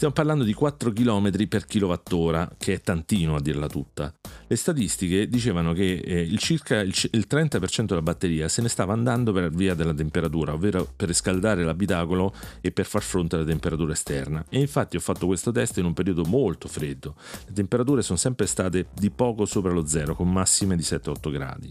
Stiamo 0.00 0.16
parlando 0.16 0.44
di 0.44 0.54
4 0.54 0.92
km 0.92 1.46
per 1.46 1.66
kilowattora, 1.66 2.50
che 2.56 2.72
è 2.72 2.80
tantino 2.80 3.34
a 3.34 3.40
dirla 3.42 3.66
tutta. 3.66 4.10
Le 4.46 4.56
statistiche 4.56 5.28
dicevano 5.28 5.74
che 5.74 6.00
eh, 6.02 6.22
il 6.22 6.38
circa 6.38 6.80
il, 6.80 6.94
il 7.10 7.26
30% 7.28 7.84
della 7.84 8.00
batteria 8.00 8.48
se 8.48 8.62
ne 8.62 8.70
stava 8.70 8.94
andando 8.94 9.30
per 9.30 9.50
via 9.50 9.74
della 9.74 9.92
temperatura, 9.92 10.54
ovvero 10.54 10.90
per 10.96 11.08
riscaldare 11.08 11.64
l'abitacolo 11.64 12.32
e 12.62 12.70
per 12.70 12.86
far 12.86 13.02
fronte 13.02 13.36
alla 13.36 13.44
temperatura 13.44 13.92
esterna. 13.92 14.42
E 14.48 14.58
infatti 14.58 14.96
ho 14.96 15.00
fatto 15.00 15.26
questo 15.26 15.52
test 15.52 15.76
in 15.76 15.84
un 15.84 15.92
periodo 15.92 16.24
molto 16.24 16.66
freddo. 16.66 17.14
Le 17.48 17.52
temperature 17.52 18.00
sono 18.00 18.16
sempre 18.16 18.46
state 18.46 18.86
di 18.94 19.10
poco 19.10 19.44
sopra 19.44 19.70
lo 19.70 19.84
zero, 19.84 20.14
con 20.14 20.32
massime 20.32 20.76
di 20.76 20.82
7-8 20.82 21.30
gradi. 21.30 21.68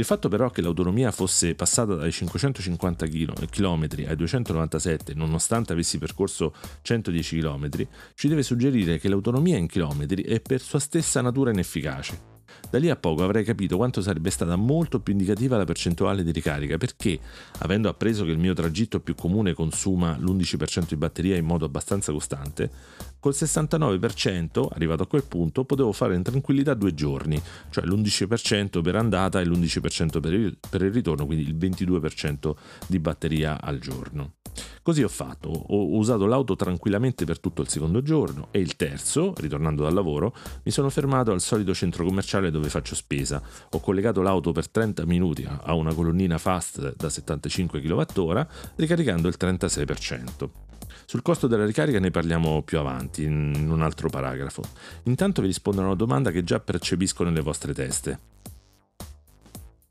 Il 0.00 0.06
fatto 0.06 0.30
però 0.30 0.48
che 0.48 0.62
l'autonomia 0.62 1.10
fosse 1.10 1.54
passata 1.54 1.94
dai 1.94 2.10
550 2.10 3.06
km 3.06 3.86
ai 4.06 4.16
297 4.16 5.12
nonostante 5.12 5.74
avessi 5.74 5.98
percorso 5.98 6.54
110 6.80 7.38
km 7.38 7.68
ci 8.14 8.28
deve 8.28 8.42
suggerire 8.42 8.98
che 8.98 9.10
l'autonomia 9.10 9.58
in 9.58 9.66
chilometri 9.66 10.22
è 10.22 10.40
per 10.40 10.62
sua 10.62 10.78
stessa 10.78 11.20
natura 11.20 11.50
inefficace. 11.50 12.38
Da 12.70 12.78
lì 12.78 12.88
a 12.88 12.96
poco 12.96 13.24
avrei 13.24 13.44
capito 13.44 13.76
quanto 13.76 14.00
sarebbe 14.00 14.30
stata 14.30 14.56
molto 14.56 15.00
più 15.00 15.12
indicativa 15.12 15.58
la 15.58 15.64
percentuale 15.64 16.22
di 16.22 16.30
ricarica 16.32 16.78
perché, 16.78 17.18
avendo 17.58 17.90
appreso 17.90 18.24
che 18.24 18.30
il 18.30 18.38
mio 18.38 18.54
tragitto 18.54 19.00
più 19.00 19.14
comune 19.14 19.52
consuma 19.52 20.16
l'11% 20.16 20.88
di 20.88 20.96
batteria 20.96 21.36
in 21.36 21.44
modo 21.44 21.66
abbastanza 21.66 22.10
costante, 22.10 22.70
col 23.20 23.34
69%, 23.36 24.66
arrivato 24.72 25.02
a 25.02 25.06
quel 25.06 25.24
punto, 25.24 25.64
potevo 25.64 25.92
fare 25.92 26.16
in 26.16 26.22
tranquillità 26.22 26.74
due 26.74 26.94
giorni, 26.94 27.40
cioè 27.70 27.84
l'11% 27.84 28.80
per 28.80 28.96
andata 28.96 29.40
e 29.40 29.44
l'11% 29.44 30.20
per 30.20 30.32
il, 30.32 30.56
ritorno, 30.90 31.26
quindi 31.26 31.46
il 31.46 31.56
22% 31.56 32.52
di 32.86 32.98
batteria 32.98 33.60
al 33.60 33.78
giorno. 33.78 34.32
Così 34.82 35.02
ho 35.02 35.08
fatto, 35.08 35.48
ho 35.48 35.96
usato 35.96 36.26
l'auto 36.26 36.56
tranquillamente 36.56 37.24
per 37.24 37.38
tutto 37.38 37.62
il 37.62 37.68
secondo 37.68 38.02
giorno 38.02 38.48
e 38.50 38.58
il 38.58 38.76
terzo, 38.76 39.34
ritornando 39.36 39.82
dal 39.82 39.94
lavoro, 39.94 40.34
mi 40.64 40.72
sono 40.72 40.88
fermato 40.88 41.30
al 41.32 41.40
solito 41.40 41.74
centro 41.74 42.04
commerciale 42.04 42.50
dove 42.50 42.68
faccio 42.68 42.94
spesa. 42.94 43.40
Ho 43.70 43.80
collegato 43.80 44.22
l'auto 44.22 44.52
per 44.52 44.68
30 44.68 45.04
minuti 45.04 45.46
a 45.46 45.74
una 45.74 45.94
colonnina 45.94 46.38
fast 46.38 46.96
da 46.96 47.08
75 47.08 47.80
kWh, 47.80 48.46
ricaricando 48.76 49.28
il 49.28 49.36
36%. 49.38 50.69
Sul 51.06 51.22
costo 51.22 51.46
della 51.46 51.64
ricarica 51.64 51.98
ne 51.98 52.10
parliamo 52.10 52.62
più 52.62 52.78
avanti, 52.78 53.24
in 53.24 53.68
un 53.70 53.82
altro 53.82 54.08
paragrafo. 54.08 54.62
Intanto 55.04 55.40
vi 55.40 55.48
rispondo 55.48 55.80
a 55.80 55.84
una 55.86 55.94
domanda 55.94 56.30
che 56.30 56.44
già 56.44 56.60
percepisco 56.60 57.24
nelle 57.24 57.40
vostre 57.40 57.72
teste. 57.74 58.18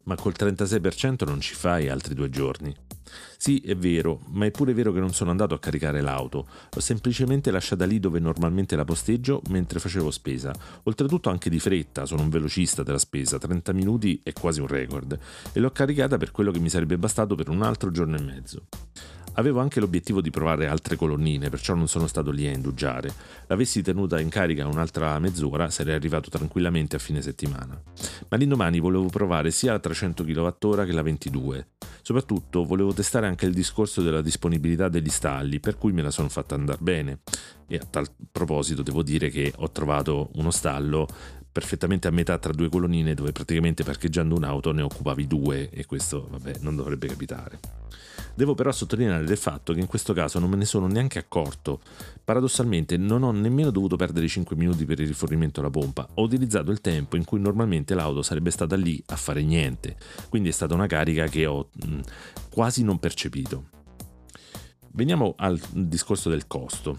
Ma 0.03 0.15
col 0.15 0.33
36% 0.37 1.25
non 1.27 1.39
ci 1.39 1.53
fai 1.53 1.89
altri 1.89 2.15
due 2.15 2.29
giorni? 2.29 2.75
Sì, 3.37 3.59
è 3.59 3.75
vero, 3.75 4.21
ma 4.29 4.45
è 4.45 4.51
pure 4.51 4.73
vero 4.73 4.91
che 4.91 4.99
non 4.99 5.13
sono 5.13 5.31
andato 5.31 5.53
a 5.53 5.59
caricare 5.59 6.01
l'auto, 6.01 6.47
l'ho 6.71 6.79
semplicemente 6.79 7.51
lasciata 7.51 7.85
lì 7.85 7.99
dove 7.99 8.19
normalmente 8.19 8.75
la 8.75 8.85
posteggio 8.85 9.41
mentre 9.49 9.79
facevo 9.79 10.11
spesa. 10.11 10.53
Oltretutto 10.83 11.29
anche 11.29 11.49
di 11.49 11.59
fretta, 11.59 12.05
sono 12.05 12.21
un 12.21 12.29
velocista 12.29 12.83
della 12.83 12.97
spesa, 12.97 13.37
30 13.37 13.73
minuti 13.73 14.19
è 14.23 14.33
quasi 14.33 14.61
un 14.61 14.67
record, 14.67 15.17
e 15.53 15.59
l'ho 15.59 15.71
caricata 15.71 16.17
per 16.17 16.31
quello 16.31 16.51
che 16.51 16.59
mi 16.59 16.69
sarebbe 16.69 16.97
bastato 16.97 17.35
per 17.35 17.49
un 17.49 17.61
altro 17.61 17.91
giorno 17.91 18.17
e 18.17 18.21
mezzo. 18.21 18.65
Avevo 19.39 19.61
anche 19.61 19.79
l'obiettivo 19.79 20.19
di 20.19 20.31
provare 20.31 20.67
altre 20.67 20.97
colonnine, 20.97 21.47
perciò 21.47 21.73
non 21.73 21.87
sono 21.87 22.07
stato 22.07 22.29
lì 22.29 22.45
a 22.45 22.51
indugiare. 22.51 23.09
L'avessi 23.47 23.81
tenuta 23.81 24.19
in 24.19 24.27
carica 24.27 24.67
un'altra 24.67 25.17
mezz'ora, 25.17 25.69
sarei 25.69 25.95
arrivato 25.95 26.29
tranquillamente 26.29 26.97
a 26.97 26.99
fine 26.99 27.21
settimana. 27.21 27.81
Ma 28.27 28.35
l'indomani 28.35 28.81
volevo 28.81 29.05
provare 29.05 29.51
sia 29.51 29.71
la 29.71 29.79
300 29.79 30.25
kWh 30.25 30.83
che 30.83 30.91
la 30.91 31.01
22. 31.01 31.67
Soprattutto 32.01 32.65
volevo 32.65 32.91
testare 32.91 33.27
anche 33.27 33.45
il 33.45 33.53
discorso 33.53 34.01
della 34.01 34.21
disponibilità 34.21 34.89
degli 34.89 35.07
stalli, 35.09 35.61
per 35.61 35.77
cui 35.77 35.93
me 35.93 36.01
la 36.01 36.11
sono 36.11 36.27
fatta 36.27 36.55
andare 36.55 36.79
bene. 36.81 37.19
E 37.65 37.77
a 37.77 37.85
tal 37.89 38.07
proposito 38.29 38.81
devo 38.81 39.03
dire 39.03 39.29
che 39.29 39.53
ho 39.55 39.71
trovato 39.71 40.31
uno 40.33 40.51
stallo 40.51 41.07
perfettamente 41.51 42.07
a 42.07 42.11
metà 42.11 42.37
tra 42.37 42.53
due 42.53 42.69
colonnine 42.69 43.13
dove 43.13 43.31
praticamente 43.31 43.83
parcheggiando 43.83 44.35
un'auto 44.35 44.71
ne 44.71 44.81
occupavi 44.81 45.27
due 45.27 45.69
e 45.69 45.85
questo 45.85 46.27
vabbè 46.29 46.57
non 46.61 46.75
dovrebbe 46.75 47.07
capitare. 47.07 47.59
Devo 48.39 48.55
però 48.55 48.71
sottolineare 48.71 49.25
del 49.25 49.37
fatto 49.37 49.73
che 49.73 49.81
in 49.81 49.87
questo 49.87 50.13
caso 50.13 50.39
non 50.39 50.49
me 50.49 50.55
ne 50.55 50.63
sono 50.63 50.87
neanche 50.87 51.19
accorto. 51.19 51.81
Paradossalmente 52.23 52.95
non 52.95 53.23
ho 53.23 53.31
nemmeno 53.31 53.69
dovuto 53.69 53.97
perdere 53.97 54.27
5 54.27 54.55
minuti 54.55 54.85
per 54.85 54.99
il 54.99 55.07
rifornimento 55.07 55.59
alla 55.59 55.69
pompa, 55.69 56.07
ho 56.13 56.21
utilizzato 56.21 56.71
il 56.71 56.79
tempo 56.79 57.17
in 57.17 57.25
cui 57.25 57.39
normalmente 57.39 57.95
l'auto 57.95 58.21
sarebbe 58.21 58.51
stata 58.51 58.77
lì 58.77 59.01
a 59.07 59.17
fare 59.17 59.43
niente, 59.43 59.97
quindi 60.29 60.49
è 60.49 60.53
stata 60.53 60.73
una 60.73 60.87
carica 60.87 61.27
che 61.27 61.45
ho 61.45 61.69
mh, 61.73 61.91
mm, 61.91 61.99
quasi 62.49 62.83
non 62.83 62.99
percepito. 62.99 63.69
Veniamo 64.91 65.33
al 65.37 65.59
discorso 65.71 66.29
del 66.29 66.47
costo. 66.47 66.97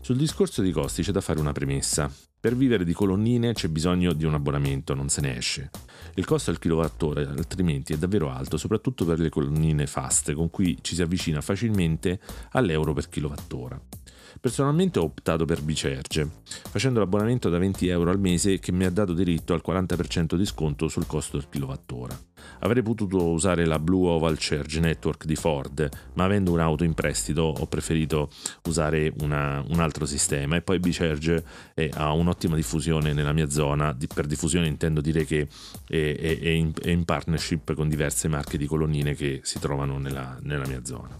Sul 0.00 0.16
discorso 0.16 0.62
dei 0.62 0.70
costi 0.70 1.02
c'è 1.02 1.10
da 1.10 1.20
fare 1.20 1.40
una 1.40 1.52
premessa. 1.52 2.08
Per 2.46 2.54
vivere 2.54 2.84
di 2.84 2.92
colonnine 2.92 3.54
c'è 3.54 3.66
bisogno 3.66 4.12
di 4.12 4.24
un 4.24 4.34
abbonamento, 4.34 4.94
non 4.94 5.08
se 5.08 5.20
ne 5.20 5.36
esce. 5.36 5.68
Il 6.14 6.24
costo 6.24 6.52
al 6.52 6.60
kilowattora 6.60 7.22
altrimenti 7.22 7.92
è 7.92 7.98
davvero 7.98 8.30
alto, 8.30 8.56
soprattutto 8.56 9.04
per 9.04 9.18
le 9.18 9.30
colonnine 9.30 9.88
fast, 9.88 10.32
con 10.32 10.48
cui 10.48 10.78
ci 10.80 10.94
si 10.94 11.02
avvicina 11.02 11.40
facilmente 11.40 12.20
all'euro 12.52 12.92
per 12.92 13.08
kilowattora. 13.08 13.80
Personalmente 14.40 15.00
ho 15.00 15.02
optato 15.02 15.44
per 15.44 15.60
Bicerge, 15.60 16.42
facendo 16.70 17.00
l'abbonamento 17.00 17.48
da 17.48 17.58
20 17.58 17.88
euro 17.88 18.10
al 18.10 18.20
mese 18.20 18.60
che 18.60 18.70
mi 18.70 18.84
ha 18.84 18.90
dato 18.90 19.12
diritto 19.12 19.52
al 19.52 19.62
40% 19.66 20.36
di 20.36 20.46
sconto 20.46 20.86
sul 20.86 21.08
costo 21.08 21.38
del 21.38 21.48
kilowattora. 21.48 22.16
Avrei 22.66 22.82
potuto 22.82 23.28
usare 23.28 23.64
la 23.64 23.78
Blue 23.78 24.08
Oval 24.08 24.38
Charge 24.40 24.80
Network 24.80 25.24
di 25.24 25.36
Ford, 25.36 25.88
ma 26.14 26.24
avendo 26.24 26.50
un'auto 26.50 26.82
in 26.82 26.94
prestito 26.94 27.42
ho 27.42 27.66
preferito 27.66 28.28
usare 28.64 29.12
una, 29.20 29.64
un 29.68 29.78
altro 29.78 30.04
sistema 30.04 30.56
e 30.56 30.62
poi 30.62 30.80
Bicharge 30.80 31.44
eh, 31.74 31.90
ha 31.94 32.12
un'ottima 32.12 32.56
diffusione 32.56 33.12
nella 33.12 33.32
mia 33.32 33.48
zona, 33.48 33.92
di, 33.92 34.08
per 34.12 34.26
diffusione 34.26 34.66
intendo 34.66 35.00
dire 35.00 35.24
che 35.24 35.46
è, 35.86 35.94
è, 35.94 36.38
è, 36.40 36.48
in, 36.48 36.72
è, 36.82 36.90
in, 36.90 37.04
partnership 37.04 37.72
con 37.72 37.88
diverse 37.88 38.26
marche 38.26 38.58
di 38.58 38.66
colonnine 38.66 39.14
che 39.14 39.42
si 39.44 39.60
trovano 39.60 39.98
nella, 39.98 40.36
nella 40.42 40.66
mia 40.66 40.84
zona. 40.84 41.14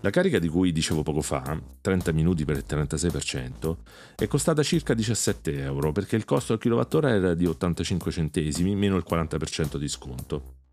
La 0.00 0.10
carica 0.10 0.40
di 0.40 0.48
cui 0.48 0.72
dicevo 0.72 1.04
poco 1.04 1.22
fa, 1.22 1.56
30 1.80 2.10
minuti 2.10 2.44
per 2.44 2.56
il 2.56 2.64
36%, 2.68 3.76
è 4.16 4.26
costata 4.26 4.64
circa 4.64 4.92
17 4.92 5.62
euro 5.62 5.92
perché 5.92 6.16
il 6.16 6.24
costo 6.24 6.52
al 6.52 6.58
kilowattora 6.58 7.10
era 7.10 7.32
di 7.32 7.46
85 7.46 8.10
centesimi 8.10 8.74
meno 8.74 8.96
il 8.96 9.04
40% 9.08 9.76
di 9.76 9.88
sconto. 9.88 10.63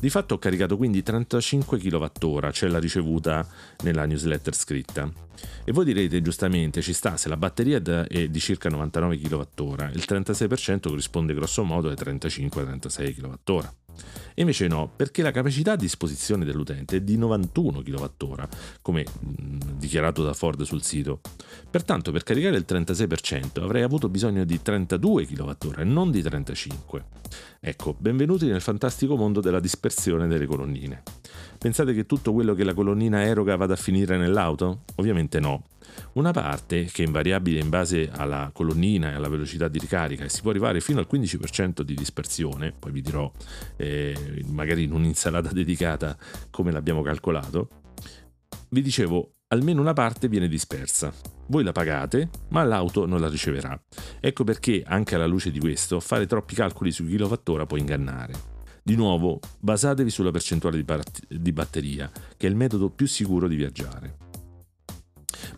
Di 0.00 0.10
fatto 0.10 0.34
ho 0.34 0.38
caricato 0.38 0.76
quindi 0.76 1.02
35 1.02 1.78
kWh, 1.78 2.50
cioè 2.50 2.68
la 2.68 2.78
ricevuta 2.78 3.46
nella 3.82 4.04
newsletter 4.04 4.54
scritta. 4.54 5.10
E 5.64 5.72
voi 5.72 5.84
direte 5.84 6.20
giustamente, 6.20 6.82
ci 6.82 6.92
sta, 6.92 7.16
se 7.16 7.28
la 7.28 7.36
batteria 7.36 7.80
è 8.06 8.28
di 8.28 8.40
circa 8.40 8.68
99 8.68 9.18
kWh, 9.18 9.90
il 9.94 10.04
36% 10.06 10.88
corrisponde 10.88 11.34
grosso 11.34 11.64
modo 11.64 11.88
ai 11.88 11.96
35-36 11.96 13.14
kWh. 13.14 13.83
Invece 14.34 14.66
no, 14.66 14.90
perché 14.94 15.22
la 15.22 15.30
capacità 15.30 15.72
a 15.72 15.76
disposizione 15.76 16.44
dell'utente 16.44 16.96
è 16.96 17.00
di 17.00 17.16
91 17.16 17.82
kWh, 17.82 18.48
come 18.82 19.04
mh, 19.04 19.76
dichiarato 19.78 20.22
da 20.24 20.32
Ford 20.32 20.62
sul 20.62 20.82
sito. 20.82 21.20
Pertanto 21.70 22.10
per 22.10 22.22
caricare 22.22 22.56
il 22.56 22.64
36% 22.66 23.62
avrei 23.62 23.82
avuto 23.82 24.08
bisogno 24.08 24.44
di 24.44 24.60
32 24.60 25.26
kWh 25.26 25.78
e 25.78 25.84
non 25.84 26.10
di 26.10 26.22
35. 26.22 27.04
Ecco, 27.60 27.94
benvenuti 27.98 28.46
nel 28.46 28.60
fantastico 28.60 29.16
mondo 29.16 29.40
della 29.40 29.60
dispersione 29.60 30.26
delle 30.26 30.46
colonnine. 30.46 31.02
Pensate 31.58 31.94
che 31.94 32.04
tutto 32.04 32.32
quello 32.32 32.54
che 32.54 32.64
la 32.64 32.74
colonnina 32.74 33.24
eroga 33.24 33.56
vada 33.56 33.74
a 33.74 33.76
finire 33.76 34.18
nell'auto? 34.18 34.80
Ovviamente 34.96 35.40
no. 35.40 35.64
Una 36.14 36.32
parte, 36.32 36.84
che 36.84 37.02
è 37.02 37.06
invariabile 37.06 37.60
in 37.60 37.68
base 37.68 38.10
alla 38.10 38.50
colonnina 38.52 39.10
e 39.10 39.14
alla 39.14 39.28
velocità 39.28 39.68
di 39.68 39.78
ricarica, 39.78 40.24
e 40.24 40.28
si 40.28 40.42
può 40.42 40.50
arrivare 40.50 40.80
fino 40.80 40.98
al 40.98 41.08
15% 41.10 41.82
di 41.82 41.94
dispersione, 41.94 42.72
poi 42.72 42.92
vi 42.92 43.00
dirò 43.00 43.30
eh, 43.76 44.42
magari 44.46 44.84
in 44.84 44.92
un'insalata 44.92 45.50
dedicata 45.52 46.16
come 46.50 46.70
l'abbiamo 46.70 47.02
calcolato, 47.02 47.68
vi 48.70 48.82
dicevo, 48.82 49.34
almeno 49.48 49.80
una 49.80 49.92
parte 49.92 50.28
viene 50.28 50.48
dispersa. 50.48 51.12
Voi 51.46 51.62
la 51.62 51.72
pagate, 51.72 52.30
ma 52.48 52.64
l'auto 52.64 53.06
non 53.06 53.20
la 53.20 53.28
riceverà. 53.28 53.80
Ecco 54.20 54.44
perché, 54.44 54.82
anche 54.84 55.14
alla 55.14 55.26
luce 55.26 55.50
di 55.50 55.60
questo, 55.60 56.00
fare 56.00 56.26
troppi 56.26 56.54
calcoli 56.54 56.90
su 56.90 57.06
kilowattora 57.06 57.66
può 57.66 57.76
ingannare. 57.76 58.52
Di 58.82 58.96
nuovo, 58.96 59.40
basatevi 59.60 60.10
sulla 60.10 60.30
percentuale 60.30 60.76
di, 60.76 60.84
part- 60.84 61.26
di 61.32 61.52
batteria, 61.52 62.10
che 62.36 62.46
è 62.46 62.50
il 62.50 62.56
metodo 62.56 62.90
più 62.90 63.06
sicuro 63.06 63.48
di 63.48 63.56
viaggiare. 63.56 64.16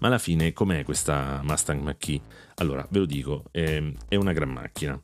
Ma 0.00 0.08
alla 0.08 0.18
fine, 0.18 0.52
com'è 0.52 0.84
questa 0.84 1.40
Mustang 1.44 1.82
Mach-E? 1.82 2.20
Allora, 2.56 2.86
ve 2.90 2.98
lo 3.00 3.06
dico, 3.06 3.44
è, 3.50 3.82
è 4.08 4.16
una 4.16 4.32
gran 4.32 4.50
macchina. 4.50 4.98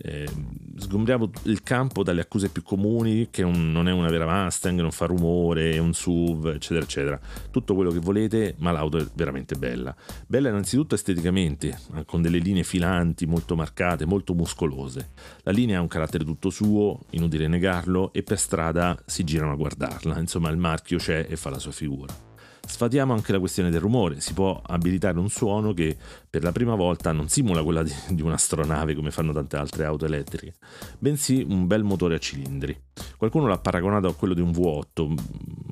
Eh, 0.00 0.28
sgombriamo 0.76 1.28
il 1.44 1.64
campo 1.64 2.04
dalle 2.04 2.20
accuse 2.20 2.50
più 2.50 2.62
comuni 2.62 3.30
che 3.30 3.42
un, 3.42 3.72
non 3.72 3.88
è 3.88 3.92
una 3.92 4.08
vera 4.08 4.44
Mustang, 4.44 4.80
non 4.80 4.92
fa 4.92 5.06
rumore, 5.06 5.72
è 5.72 5.78
un 5.78 5.92
SUV, 5.92 6.52
eccetera, 6.54 6.84
eccetera. 6.84 7.20
Tutto 7.50 7.74
quello 7.74 7.90
che 7.90 7.98
volete, 7.98 8.54
ma 8.58 8.70
l'auto 8.70 8.98
è 8.98 9.06
veramente 9.14 9.56
bella. 9.56 9.94
Bella 10.26 10.48
innanzitutto 10.48 10.94
esteticamente, 10.94 11.78
con 12.06 12.22
delle 12.22 12.38
linee 12.38 12.62
filanti 12.62 13.26
molto 13.26 13.56
marcate, 13.56 14.04
molto 14.04 14.34
muscolose. 14.34 15.10
La 15.42 15.52
linea 15.52 15.78
ha 15.78 15.82
un 15.82 15.88
carattere 15.88 16.24
tutto 16.24 16.50
suo, 16.50 17.00
inutile 17.10 17.48
negarlo, 17.48 18.12
e 18.12 18.22
per 18.22 18.38
strada 18.38 18.96
si 19.04 19.24
girano 19.24 19.52
a 19.52 19.56
guardarla. 19.56 20.18
Insomma, 20.18 20.48
il 20.50 20.58
marchio 20.58 20.98
c'è 20.98 21.26
e 21.28 21.36
fa 21.36 21.50
la 21.50 21.58
sua 21.58 21.72
figura. 21.72 22.27
Sfatiamo 22.68 23.12
anche 23.12 23.32
la 23.32 23.40
questione 23.40 23.70
del 23.70 23.80
rumore, 23.80 24.20
si 24.20 24.34
può 24.34 24.60
abilitare 24.64 25.18
un 25.18 25.30
suono 25.30 25.72
che 25.72 25.96
per 26.28 26.44
la 26.44 26.52
prima 26.52 26.76
volta 26.76 27.10
non 27.10 27.28
simula 27.28 27.62
quella 27.64 27.82
di, 27.82 28.22
un'astronave 28.22 28.94
come 28.94 29.10
fanno 29.10 29.32
tante 29.32 29.56
altre 29.56 29.84
auto 29.84 30.04
elettriche, 30.04 30.54
bensì 30.98 31.44
un 31.48 31.66
bel 31.66 31.82
motore 31.82 32.14
a 32.14 32.18
cilindri. 32.18 32.78
Qualcuno 33.16 33.48
l'ha 33.48 33.58
paragonato 33.58 34.06
a 34.06 34.14
quello 34.14 34.34
di 34.34 34.42
un 34.42 34.50
V8, 34.50 35.14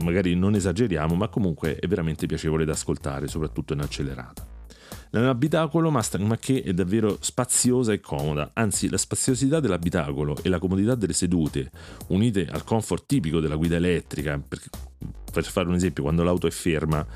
magari 0.02 0.34
non 0.34 0.56
esageriamo, 0.56 1.14
ma 1.14 1.28
comunque 1.28 1.76
è 1.76 1.86
veramente 1.86 2.26
piacevole 2.26 2.64
da 2.64 2.72
ascoltare, 2.72 3.28
soprattutto 3.28 3.74
in 3.74 3.80
accelerata. 3.80 4.44
Nell'abitacolo 5.10 5.90
Mustang 5.90 6.26
Mach-E 6.26 6.62
è 6.62 6.72
davvero 6.72 7.18
spaziosa 7.20 7.92
e 7.92 8.00
comoda, 8.00 8.50
anzi 8.54 8.88
la 8.88 8.98
spaziosità 8.98 9.60
dell'abitacolo 9.60 10.36
e 10.42 10.48
la 10.48 10.58
comodità 10.58 10.96
delle 10.96 11.12
sedute, 11.12 11.70
unite 12.08 12.46
al 12.46 12.64
comfort 12.64 13.06
tipico 13.06 13.38
della 13.38 13.54
guida 13.54 13.76
elettrica, 13.76 14.42
perché, 14.46 14.68
per 15.42 15.44
fare 15.44 15.68
un 15.68 15.74
esempio, 15.74 16.02
quando 16.02 16.22
l'auto 16.22 16.46
è 16.46 16.50
ferma 16.50 17.06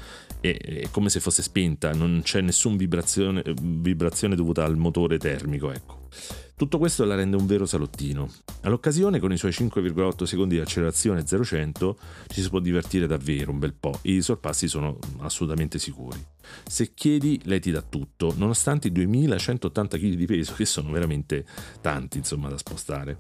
è, 0.41 0.55
è 0.57 0.91
come 0.91 1.09
se 1.09 1.21
fosse 1.21 1.43
spenta, 1.43 1.93
non 1.93 2.21
c'è 2.23 2.43
nessuna 2.43 2.77
vibrazione, 2.77 3.43
vibrazione 3.63 4.35
dovuta 4.35 4.65
al 4.65 4.77
motore 4.77 5.17
termico, 5.19 5.73
ecco. 5.73 6.09
Tutto 6.55 6.77
questo 6.77 7.07
la 7.07 7.15
rende 7.15 7.37
un 7.37 7.47
vero 7.47 7.65
salottino. 7.65 8.31
All'occasione, 8.63 9.19
con 9.19 9.33
i 9.33 9.39
suoi 9.39 9.53
5,8 9.53 10.25
secondi 10.25 10.57
di 10.57 10.61
accelerazione 10.61 11.23
0-100, 11.23 11.95
ci 12.27 12.43
si 12.43 12.51
può 12.51 12.59
divertire 12.59 13.07
davvero 13.07 13.51
un 13.51 13.59
bel 13.59 13.73
po'. 13.73 13.99
I 14.03 14.21
sorpassi 14.21 14.69
sono 14.69 14.99
assolutamente 15.21 15.79
sicuri. 15.79 16.23
Se 16.67 16.93
chiedi, 16.95 17.41
lei 17.45 17.61
ti 17.61 17.71
dà 17.71 17.83
tutto, 17.83 18.33
nonostante 18.37 18.89
i 18.89 18.93
2180 18.93 19.99
kg 19.99 20.15
di 20.15 20.27
peso, 20.27 20.55
che 20.55 20.65
sono 20.65 20.91
veramente 20.91 21.45
tanti, 21.81 22.19
insomma, 22.19 22.49
da 22.49 22.59
spostare. 22.59 23.17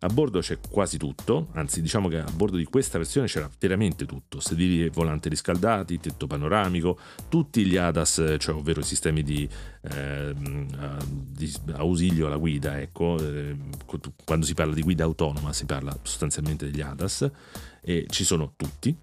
A 0.00 0.08
bordo 0.08 0.40
c'è 0.40 0.58
quasi 0.60 0.98
tutto, 0.98 1.48
anzi, 1.52 1.80
diciamo 1.80 2.08
che 2.08 2.18
a 2.18 2.30
bordo 2.34 2.56
di 2.56 2.64
questa 2.64 2.98
versione 2.98 3.26
c'era 3.26 3.50
veramente 3.58 4.06
tutto: 4.06 4.40
sedili 4.40 4.84
e 4.84 4.90
volante 4.90 5.28
riscaldati, 5.28 5.98
tetto 5.98 6.26
panoramico, 6.26 6.98
tutti 7.28 7.64
gli 7.64 7.76
ADAS, 7.76 8.36
cioè 8.38 8.54
ovvero 8.54 8.80
i 8.80 8.84
sistemi 8.84 9.22
di, 9.22 9.48
eh, 9.82 10.34
di 10.34 11.52
ausilio 11.72 12.26
alla 12.26 12.36
guida, 12.36 12.80
ecco, 12.80 13.16
eh, 13.18 13.56
quando 14.24 14.46
si 14.46 14.54
parla 14.54 14.74
di 14.74 14.82
guida 14.82 15.04
autonoma 15.04 15.52
si 15.52 15.64
parla 15.64 15.96
sostanzialmente 16.02 16.70
degli 16.70 16.80
ADAS, 16.80 17.30
e 17.80 18.06
ci 18.08 18.24
sono 18.24 18.54
tutti. 18.56 18.96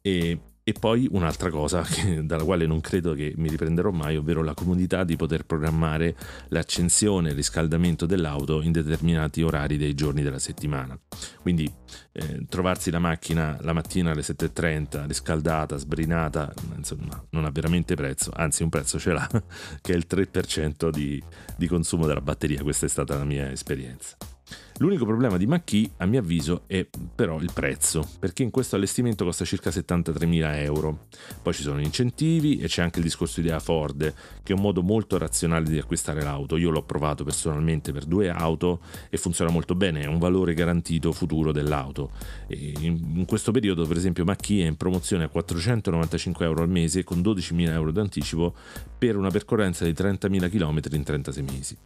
E 0.00 0.40
e 0.64 0.72
poi 0.72 1.08
un'altra 1.10 1.50
cosa 1.50 1.82
che, 1.88 2.24
dalla 2.24 2.44
quale 2.44 2.66
non 2.66 2.80
credo 2.80 3.14
che 3.14 3.32
mi 3.36 3.48
riprenderò 3.48 3.90
mai, 3.90 4.16
ovvero 4.16 4.42
la 4.42 4.54
comodità 4.54 5.04
di 5.04 5.16
poter 5.16 5.44
programmare 5.44 6.16
l'accensione 6.48 7.28
e 7.28 7.30
il 7.30 7.36
riscaldamento 7.36 8.06
dell'auto 8.06 8.62
in 8.62 8.72
determinati 8.72 9.42
orari 9.42 9.76
dei 9.76 9.94
giorni 9.94 10.22
della 10.22 10.38
settimana. 10.38 10.98
Quindi 11.40 11.70
eh, 12.12 12.46
trovarsi 12.48 12.90
la 12.90 12.98
macchina 12.98 13.56
la 13.60 13.72
mattina 13.72 14.10
alle 14.10 14.22
7.30 14.22 15.06
riscaldata, 15.06 15.76
sbrinata, 15.76 16.52
insomma, 16.76 17.22
non 17.30 17.44
ha 17.44 17.50
veramente 17.50 17.94
prezzo, 17.94 18.30
anzi 18.34 18.62
un 18.62 18.68
prezzo 18.68 18.98
ce 18.98 19.12
l'ha, 19.12 19.28
che 19.80 19.92
è 19.92 19.96
il 19.96 20.06
3% 20.08 20.90
di, 20.90 21.22
di 21.56 21.66
consumo 21.66 22.06
della 22.06 22.20
batteria. 22.20 22.62
Questa 22.62 22.86
è 22.86 22.88
stata 22.88 23.16
la 23.16 23.24
mia 23.24 23.50
esperienza. 23.50 24.16
L'unico 24.78 25.04
problema 25.04 25.36
di 25.36 25.46
Macchi, 25.46 25.88
a 25.98 26.06
mio 26.06 26.20
avviso, 26.20 26.62
è 26.66 26.86
però 27.14 27.38
il 27.40 27.50
prezzo, 27.52 28.08
perché 28.18 28.42
in 28.42 28.50
questo 28.50 28.74
allestimento 28.76 29.24
costa 29.24 29.44
circa 29.44 29.70
73.000 29.70 30.56
euro. 30.56 31.06
Poi 31.40 31.52
ci 31.52 31.62
sono 31.62 31.78
gli 31.78 31.84
incentivi 31.84 32.58
e 32.58 32.66
c'è 32.66 32.82
anche 32.82 32.98
il 32.98 33.04
discorso 33.04 33.40
di 33.40 33.54
Ford, 33.60 34.12
che 34.42 34.52
è 34.52 34.56
un 34.56 34.62
modo 34.62 34.82
molto 34.82 35.18
razionale 35.18 35.68
di 35.68 35.78
acquistare 35.78 36.22
l'auto. 36.22 36.56
Io 36.56 36.70
l'ho 36.70 36.82
provato 36.82 37.22
personalmente 37.22 37.92
per 37.92 38.06
due 38.06 38.28
auto 38.30 38.80
e 39.08 39.16
funziona 39.18 39.50
molto 39.50 39.74
bene, 39.74 40.00
è 40.00 40.06
un 40.06 40.18
valore 40.18 40.54
garantito 40.54 41.12
futuro 41.12 41.52
dell'auto. 41.52 42.10
E 42.48 42.72
in 42.80 43.24
questo 43.26 43.52
periodo, 43.52 43.86
per 43.86 43.96
esempio, 43.96 44.24
Macchi 44.24 44.62
è 44.62 44.66
in 44.66 44.76
promozione 44.76 45.24
a 45.24 45.28
495 45.28 46.44
euro 46.44 46.62
al 46.62 46.68
mese 46.68 47.04
con 47.04 47.20
12.000 47.20 47.68
euro 47.68 47.92
d'anticipo 47.92 48.54
per 48.98 49.16
una 49.16 49.30
percorrenza 49.30 49.84
di 49.84 49.92
30.000 49.92 50.50
km 50.50 50.80
in 50.92 51.02
36 51.04 51.42
mesi. 51.42 51.76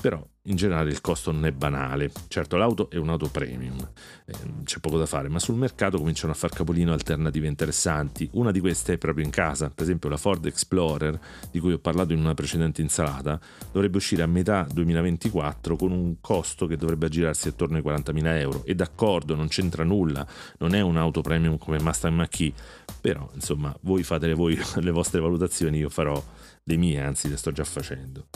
Però 0.00 0.26
in 0.46 0.56
generale 0.56 0.90
il 0.90 1.00
costo 1.00 1.30
non 1.30 1.46
è 1.46 1.52
banale. 1.52 2.10
Certo, 2.28 2.56
l'auto 2.56 2.90
è 2.90 2.96
un'auto 2.96 3.28
premium, 3.28 3.78
eh, 4.24 4.34
c'è 4.64 4.80
poco 4.80 4.98
da 4.98 5.06
fare, 5.06 5.28
ma 5.28 5.38
sul 5.38 5.54
mercato 5.54 5.98
cominciano 5.98 6.32
a 6.32 6.34
far 6.34 6.50
capolino 6.50 6.92
alternative 6.92 7.46
interessanti. 7.46 8.28
Una 8.32 8.50
di 8.50 8.60
queste 8.60 8.94
è 8.94 8.98
proprio 8.98 9.24
in 9.24 9.30
casa, 9.30 9.70
per 9.70 9.84
esempio 9.84 10.08
la 10.08 10.16
Ford 10.16 10.44
Explorer, 10.44 11.18
di 11.50 11.60
cui 11.60 11.72
ho 11.72 11.78
parlato 11.78 12.12
in 12.12 12.18
una 12.18 12.34
precedente 12.34 12.80
insalata, 12.80 13.38
dovrebbe 13.70 13.98
uscire 13.98 14.22
a 14.22 14.26
metà 14.26 14.66
2024 14.72 15.76
con 15.76 15.92
un 15.92 16.16
costo 16.20 16.66
che 16.66 16.76
dovrebbe 16.76 17.06
aggirarsi 17.06 17.48
attorno 17.48 17.76
ai 17.76 17.82
40.000 17.82 18.38
euro. 18.38 18.64
E 18.64 18.74
d'accordo, 18.74 19.34
non 19.36 19.48
c'entra 19.48 19.84
nulla, 19.84 20.26
non 20.58 20.74
è 20.74 20.80
un'auto 20.80 21.20
premium 21.20 21.58
come 21.58 21.80
Mustang 21.80 22.16
Mach-E, 22.16 22.52
però 23.00 23.28
insomma 23.34 23.76
voi 23.82 24.02
fate 24.02 24.34
voi 24.34 24.58
le 24.80 24.90
vostre 24.90 25.20
valutazioni, 25.20 25.78
io 25.78 25.88
farò 25.88 26.22
le 26.64 26.76
mie, 26.76 27.00
anzi 27.00 27.28
le 27.28 27.36
sto 27.36 27.52
già 27.52 27.64
facendo. 27.64 28.26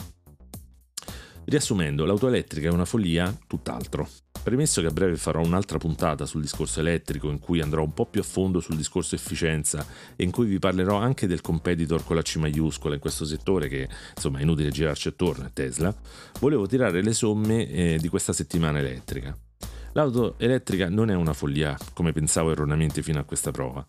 Riassumendo, 1.49 2.03
l'auto 2.03 2.27
elettrica 2.27 2.67
è 2.67 2.71
una 2.73 2.83
follia 2.83 3.33
tutt'altro. 3.47 4.05
Premesso 4.43 4.81
che 4.81 4.87
a 4.87 4.91
breve 4.91 5.15
farò 5.15 5.41
un'altra 5.41 5.77
puntata 5.77 6.25
sul 6.25 6.41
discorso 6.41 6.81
elettrico 6.81 7.29
in 7.29 7.39
cui 7.39 7.61
andrò 7.61 7.83
un 7.83 7.93
po' 7.93 8.05
più 8.05 8.19
a 8.19 8.23
fondo 8.25 8.59
sul 8.59 8.75
discorso 8.75 9.15
efficienza 9.15 9.85
e 10.17 10.25
in 10.25 10.31
cui 10.31 10.45
vi 10.45 10.59
parlerò 10.59 10.97
anche 10.97 11.25
del 11.25 11.39
competitor 11.39 12.03
con 12.03 12.17
la 12.17 12.21
C 12.21 12.35
maiuscola 12.35 12.95
in 12.95 12.99
questo 12.99 13.23
settore 13.23 13.69
che 13.69 13.87
insomma 14.13 14.39
è 14.39 14.41
inutile 14.41 14.71
girarci 14.71 15.07
attorno, 15.07 15.45
è 15.45 15.53
Tesla, 15.53 15.95
volevo 16.41 16.67
tirare 16.67 17.01
le 17.01 17.13
somme 17.13 17.65
eh, 17.69 17.97
di 17.97 18.09
questa 18.09 18.33
settimana 18.33 18.79
elettrica. 18.79 19.33
L'auto 19.93 20.37
elettrica 20.39 20.89
non 20.89 21.09
è 21.09 21.15
una 21.15 21.31
follia, 21.31 21.77
come 21.93 22.11
pensavo 22.11 22.51
erroneamente 22.51 23.01
fino 23.01 23.19
a 23.19 23.23
questa 23.23 23.51
prova. 23.51 23.87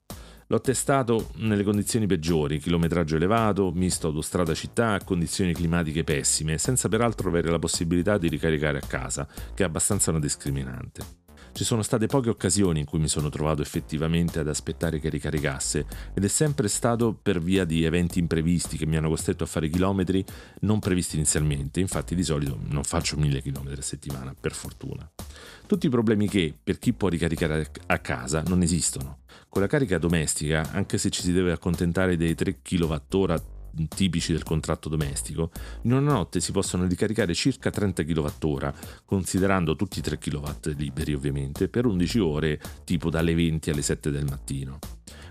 L'ho 0.50 0.62
testato 0.62 1.28
nelle 1.37 1.62
condizioni 1.62 2.06
peggiori, 2.06 2.58
chilometraggio 2.58 3.16
elevato, 3.16 3.70
misto 3.74 4.06
autostrada-città, 4.06 4.98
condizioni 5.04 5.52
climatiche 5.52 6.04
pessime, 6.04 6.56
senza 6.56 6.88
peraltro 6.88 7.28
avere 7.28 7.50
la 7.50 7.58
possibilità 7.58 8.16
di 8.16 8.28
ricaricare 8.28 8.78
a 8.78 8.87
casa, 8.87 9.28
che 9.52 9.62
è 9.62 9.66
abbastanza 9.66 10.08
una 10.08 10.20
discriminante. 10.20 11.28
Ci 11.59 11.64
sono 11.64 11.83
state 11.83 12.07
poche 12.07 12.31
occasioni 12.31 12.79
in 12.79 12.85
cui 12.85 13.01
mi 13.01 13.09
sono 13.09 13.31
trovato 13.31 13.62
effettivamente 13.62 14.38
ad 14.38 14.47
aspettare 14.47 15.01
che 15.01 15.09
ricaricasse 15.09 15.87
ed 16.14 16.25
è 16.25 16.29
sempre 16.29 16.68
stato 16.68 17.18
per 17.21 17.40
via 17.40 17.64
di 17.64 17.83
eventi 17.83 18.21
imprevisti 18.21 18.77
che 18.77 18.87
mi 18.87 18.97
hanno 18.97 19.09
costretto 19.09 19.42
a 19.42 19.49
fare 19.49 19.68
chilometri 19.68 20.25
non 20.61 20.79
previsti 20.79 21.16
inizialmente, 21.16 21.81
infatti 21.81 22.14
di 22.14 22.23
solito 22.23 22.57
non 22.68 22.85
faccio 22.85 23.16
mille 23.16 23.42
chilometri 23.42 23.81
a 23.81 23.83
settimana, 23.83 24.37
per 24.40 24.53
fortuna. 24.53 25.11
Tutti 25.66 25.87
i 25.87 25.90
problemi 25.90 26.29
che, 26.29 26.57
per 26.62 26.79
chi 26.79 26.92
può 26.92 27.09
ricaricare 27.09 27.68
a 27.87 27.99
casa, 27.99 28.44
non 28.47 28.62
esistono. 28.62 29.23
Con 29.49 29.61
la 29.61 29.66
carica 29.66 29.99
domestica, 29.99 30.71
anche 30.71 30.97
se 30.97 31.11
ci 31.11 31.23
si 31.23 31.33
deve 31.33 31.51
accontentare 31.51 32.16
dei 32.16 32.37
3 32.37 32.62
kWh 32.62 33.58
tipici 33.87 34.33
del 34.33 34.43
contratto 34.43 34.88
domestico, 34.88 35.51
in 35.83 35.93
una 35.93 36.12
notte 36.12 36.41
si 36.41 36.51
possono 36.51 36.87
ricaricare 36.87 37.35
circa 37.35 37.71
30 37.71 38.03
kWh, 38.03 38.73
considerando 39.05 39.77
tutti 39.77 40.01
i 40.01 40.03
3 40.03 40.19
kW 40.19 40.49
liberi 40.77 41.14
ovviamente, 41.14 41.69
per 41.69 41.87
11 41.87 42.19
ore, 42.19 42.61
tipo 42.85 43.11
dalle 43.11 43.35
20 43.35 43.71
alle 43.71 43.83
7 43.83 44.11
del 44.11 44.25
mattino. 44.25 44.79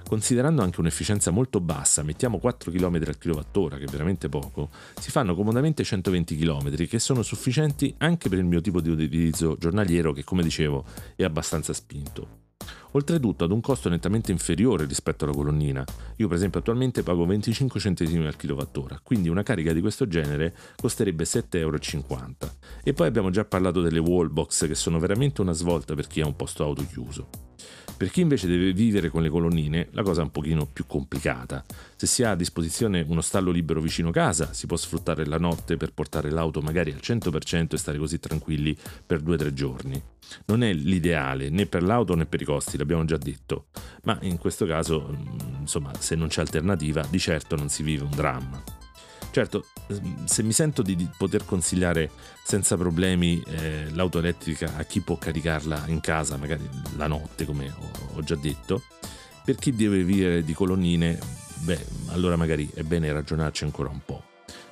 Considerando 0.08 0.62
anche 0.62 0.80
un'efficienza 0.80 1.32
molto 1.32 1.60
bassa, 1.60 2.02
mettiamo 2.02 2.38
4 2.38 2.72
km 2.72 2.96
al 3.06 3.18
kWh, 3.18 3.78
che 3.78 3.84
è 3.84 3.92
veramente 3.92 4.30
poco, 4.30 4.70
si 4.98 5.12
fanno 5.12 5.36
comodamente 5.36 5.84
120 5.84 6.38
km, 6.38 6.74
che 6.88 7.00
sono 7.00 7.24
sufficienti 7.24 7.94
anche 7.98 8.30
per 8.30 8.38
il 8.40 8.46
mio 8.46 8.62
tipo 8.62 8.80
di 8.80 8.90
utilizzo 8.90 9.58
giornaliero, 9.60 10.14
che 10.14 10.24
come 10.24 10.44
dicevo 10.44 10.86
è 11.16 11.24
abbastanza 11.26 11.74
spinto 11.74 12.46
oltretutto 12.92 13.44
ad 13.44 13.52
un 13.52 13.62
costo 13.62 13.90
nettamente 13.90 14.32
inferiore 14.32 14.86
rispetto 14.86 15.26
alla 15.26 15.34
colonnina. 15.34 15.84
Io 16.18 16.28
per 16.28 16.38
esempio 16.38 16.60
attualmente 16.60 17.04
pago 17.04 17.26
25 17.26 17.80
centesimi 17.80 18.26
al 18.26 18.36
kilowattora, 18.36 19.00
quindi 19.04 19.30
una 19.30 19.44
carica 19.44 19.74
di 19.74 19.82
questo 19.82 20.08
genere 20.08 20.56
costerebbe 20.76 21.24
7,50 21.24 21.56
euro. 21.58 21.78
E 22.84 22.94
poi 22.94 23.08
abbiamo 23.08 23.30
già 23.30 23.46
parlato 23.46 23.82
delle 23.82 24.00
wallbox 24.00 24.68
che 24.68 24.76
sono 24.76 25.00
veramente 25.00 25.42
una 25.42 25.54
svolta 25.54 25.96
per 25.96 26.08
chi 26.08 26.22
ha 26.22 26.26
un 26.28 26.36
posto 26.36 26.64
auto 26.64 26.86
chiuso. 26.86 27.30
Per 27.98 28.12
chi 28.12 28.22
invece 28.22 28.46
deve 28.46 28.74
vivere 28.74 29.10
con 29.10 29.24
le 29.24 29.30
colonnine, 29.30 29.88
la 29.92 30.04
cosa 30.04 30.22
è 30.22 30.24
un 30.24 30.30
pochino 30.30 30.68
più 30.68 30.86
complicata. 30.86 31.66
Se 31.96 32.06
si 32.06 32.24
ha 32.24 32.30
a 32.30 32.36
disposizione 32.36 33.04
uno 33.08 33.22
stallo 33.22 33.50
libero 33.50 33.82
vicino 33.82 34.12
casa, 34.12 34.54
si 34.54 34.68
può 34.68 34.78
sfruttare 34.78 35.26
la 35.26 35.40
notte 35.40 35.78
per 35.78 35.94
portare 35.94 36.30
l'auto 36.30 36.62
magari 36.62 36.92
al 36.92 37.00
100% 37.02 37.74
e 37.74 37.78
stare 37.78 37.98
così 37.98 38.20
tranquilli 38.20 38.78
per 39.04 39.24
2-3 39.24 39.52
giorni. 39.52 40.00
Non 40.46 40.62
è 40.62 40.72
l'ideale 40.74 41.50
né 41.50 41.66
per 41.66 41.82
l'auto 41.82 42.16
né 42.16 42.28
per 42.28 42.40
i 42.42 42.46
costi, 42.46 42.78
l'abbiamo 42.78 43.04
già 43.04 43.18
detto, 43.18 43.66
ma 44.04 44.20
in 44.22 44.38
questo 44.38 44.68
caso, 44.68 45.10
mm, 45.10 45.62
insomma, 45.62 45.92
se 45.98 46.14
non 46.14 46.28
c'è 46.28 46.42
alternativa, 46.42 47.04
di 47.10 47.18
certo 47.18 47.56
non 47.56 47.70
si 47.70 47.82
vive 47.82 48.04
un 48.04 48.12
dramma. 48.12 48.87
Certo, 49.38 49.66
se 50.26 50.42
mi 50.42 50.52
sento 50.52 50.82
di 50.82 51.08
poter 51.16 51.46
consigliare 51.46 52.10
senza 52.44 52.76
problemi 52.76 53.40
eh, 53.46 53.88
l'auto 53.92 54.18
elettrica 54.18 54.78
a 54.78 54.84
chi 54.84 55.02
può 55.02 55.16
caricarla 55.16 55.84
in 55.90 56.00
casa, 56.00 56.38
magari 56.38 56.68
la 56.96 57.06
notte, 57.06 57.46
come 57.46 57.72
ho, 58.16 58.24
già 58.24 58.34
detto, 58.34 58.82
per 59.46 59.54
chi 59.58 59.76
deve 59.76 60.04
vivere 60.04 60.44
di 60.44 60.54
colonnine, 60.54 61.20
beh, 61.66 61.86
allora 62.08 62.36
magari 62.36 62.68
è 62.74 62.82
bene 62.82 63.12
ragionarci 63.12 63.64
ancora 63.64 63.90
un 63.90 64.00
po'. 64.04 64.27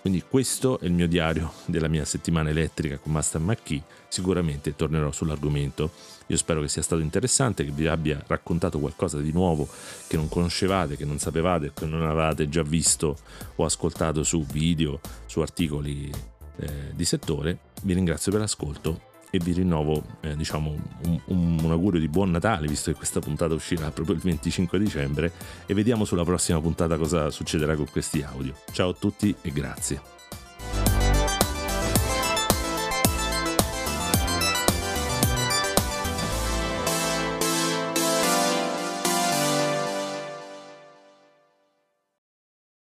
Quindi 0.06 0.24
questo 0.30 0.80
è 0.80 0.86
il 0.86 0.94
mio 0.94 1.08
diario 1.08 1.52
della 1.66 1.88
mia 1.88 2.06
settimana 2.06 2.52
elettrica 2.52 3.00
con 3.00 3.12
Master 3.12 3.42
McKee. 3.42 3.82
Sicuramente 4.08 4.76
tornerò 4.76 5.12
sull'argomento. 5.12 5.90
Io 6.28 6.38
spero 6.38 6.62
che 6.62 6.68
sia 6.68 6.84
stato 6.84 7.02
interessante, 7.02 7.66
che 7.66 7.72
vi 7.72 7.88
abbia 7.88 8.24
raccontato 8.28 8.78
qualcosa 8.78 9.18
di 9.18 9.32
nuovo 9.32 9.68
che 10.06 10.16
non 10.16 10.30
conoscevate, 10.30 10.96
che 10.96 11.06
non 11.06 11.18
sapevate, 11.18 11.72
che 11.74 11.88
non 11.88 12.04
avevate 12.04 12.48
già 12.48 12.62
visto 12.62 13.18
o 13.56 13.66
ascoltato 13.66 14.22
su 14.22 14.46
video, 14.46 15.00
su 15.26 15.40
articoli 15.40 16.12
eh, 16.58 16.92
di 16.94 17.04
settore. 17.04 17.58
Vi 17.82 17.96
ringrazio 17.96 18.32
per 18.32 18.42
l'ascolto 18.42 19.14
e 19.36 19.40
vi 19.40 19.52
rinnovo 19.52 20.02
eh, 20.22 20.36
diciamo 20.36 20.76
un, 21.06 21.20
un, 21.62 21.72
augurio 21.72 22.00
di 22.00 22.08
buon 22.08 22.32
Natale 22.32 22.68
visto 22.68 22.92
che 22.92 22.98
questa 22.98 23.20
puntata 23.20 23.54
uscirà 23.54 23.92
proprio 23.92 24.16
il 24.16 24.22
25 24.22 24.80
dicembre 24.80 25.32
e 25.66 25.74
vediamo 25.74 26.06
sulla 26.06 26.24
prossima 26.24 26.60
puntata 26.62 26.98
cosa 26.98 27.30
succederà 27.30 27.76
con 27.76 27.90
questi 27.92 28.22
audio. 28.22 28.54
Ciao 28.72 28.90
a 28.90 28.96
tutti 28.98 29.36
e 29.42 29.52
grazie. 29.52 30.15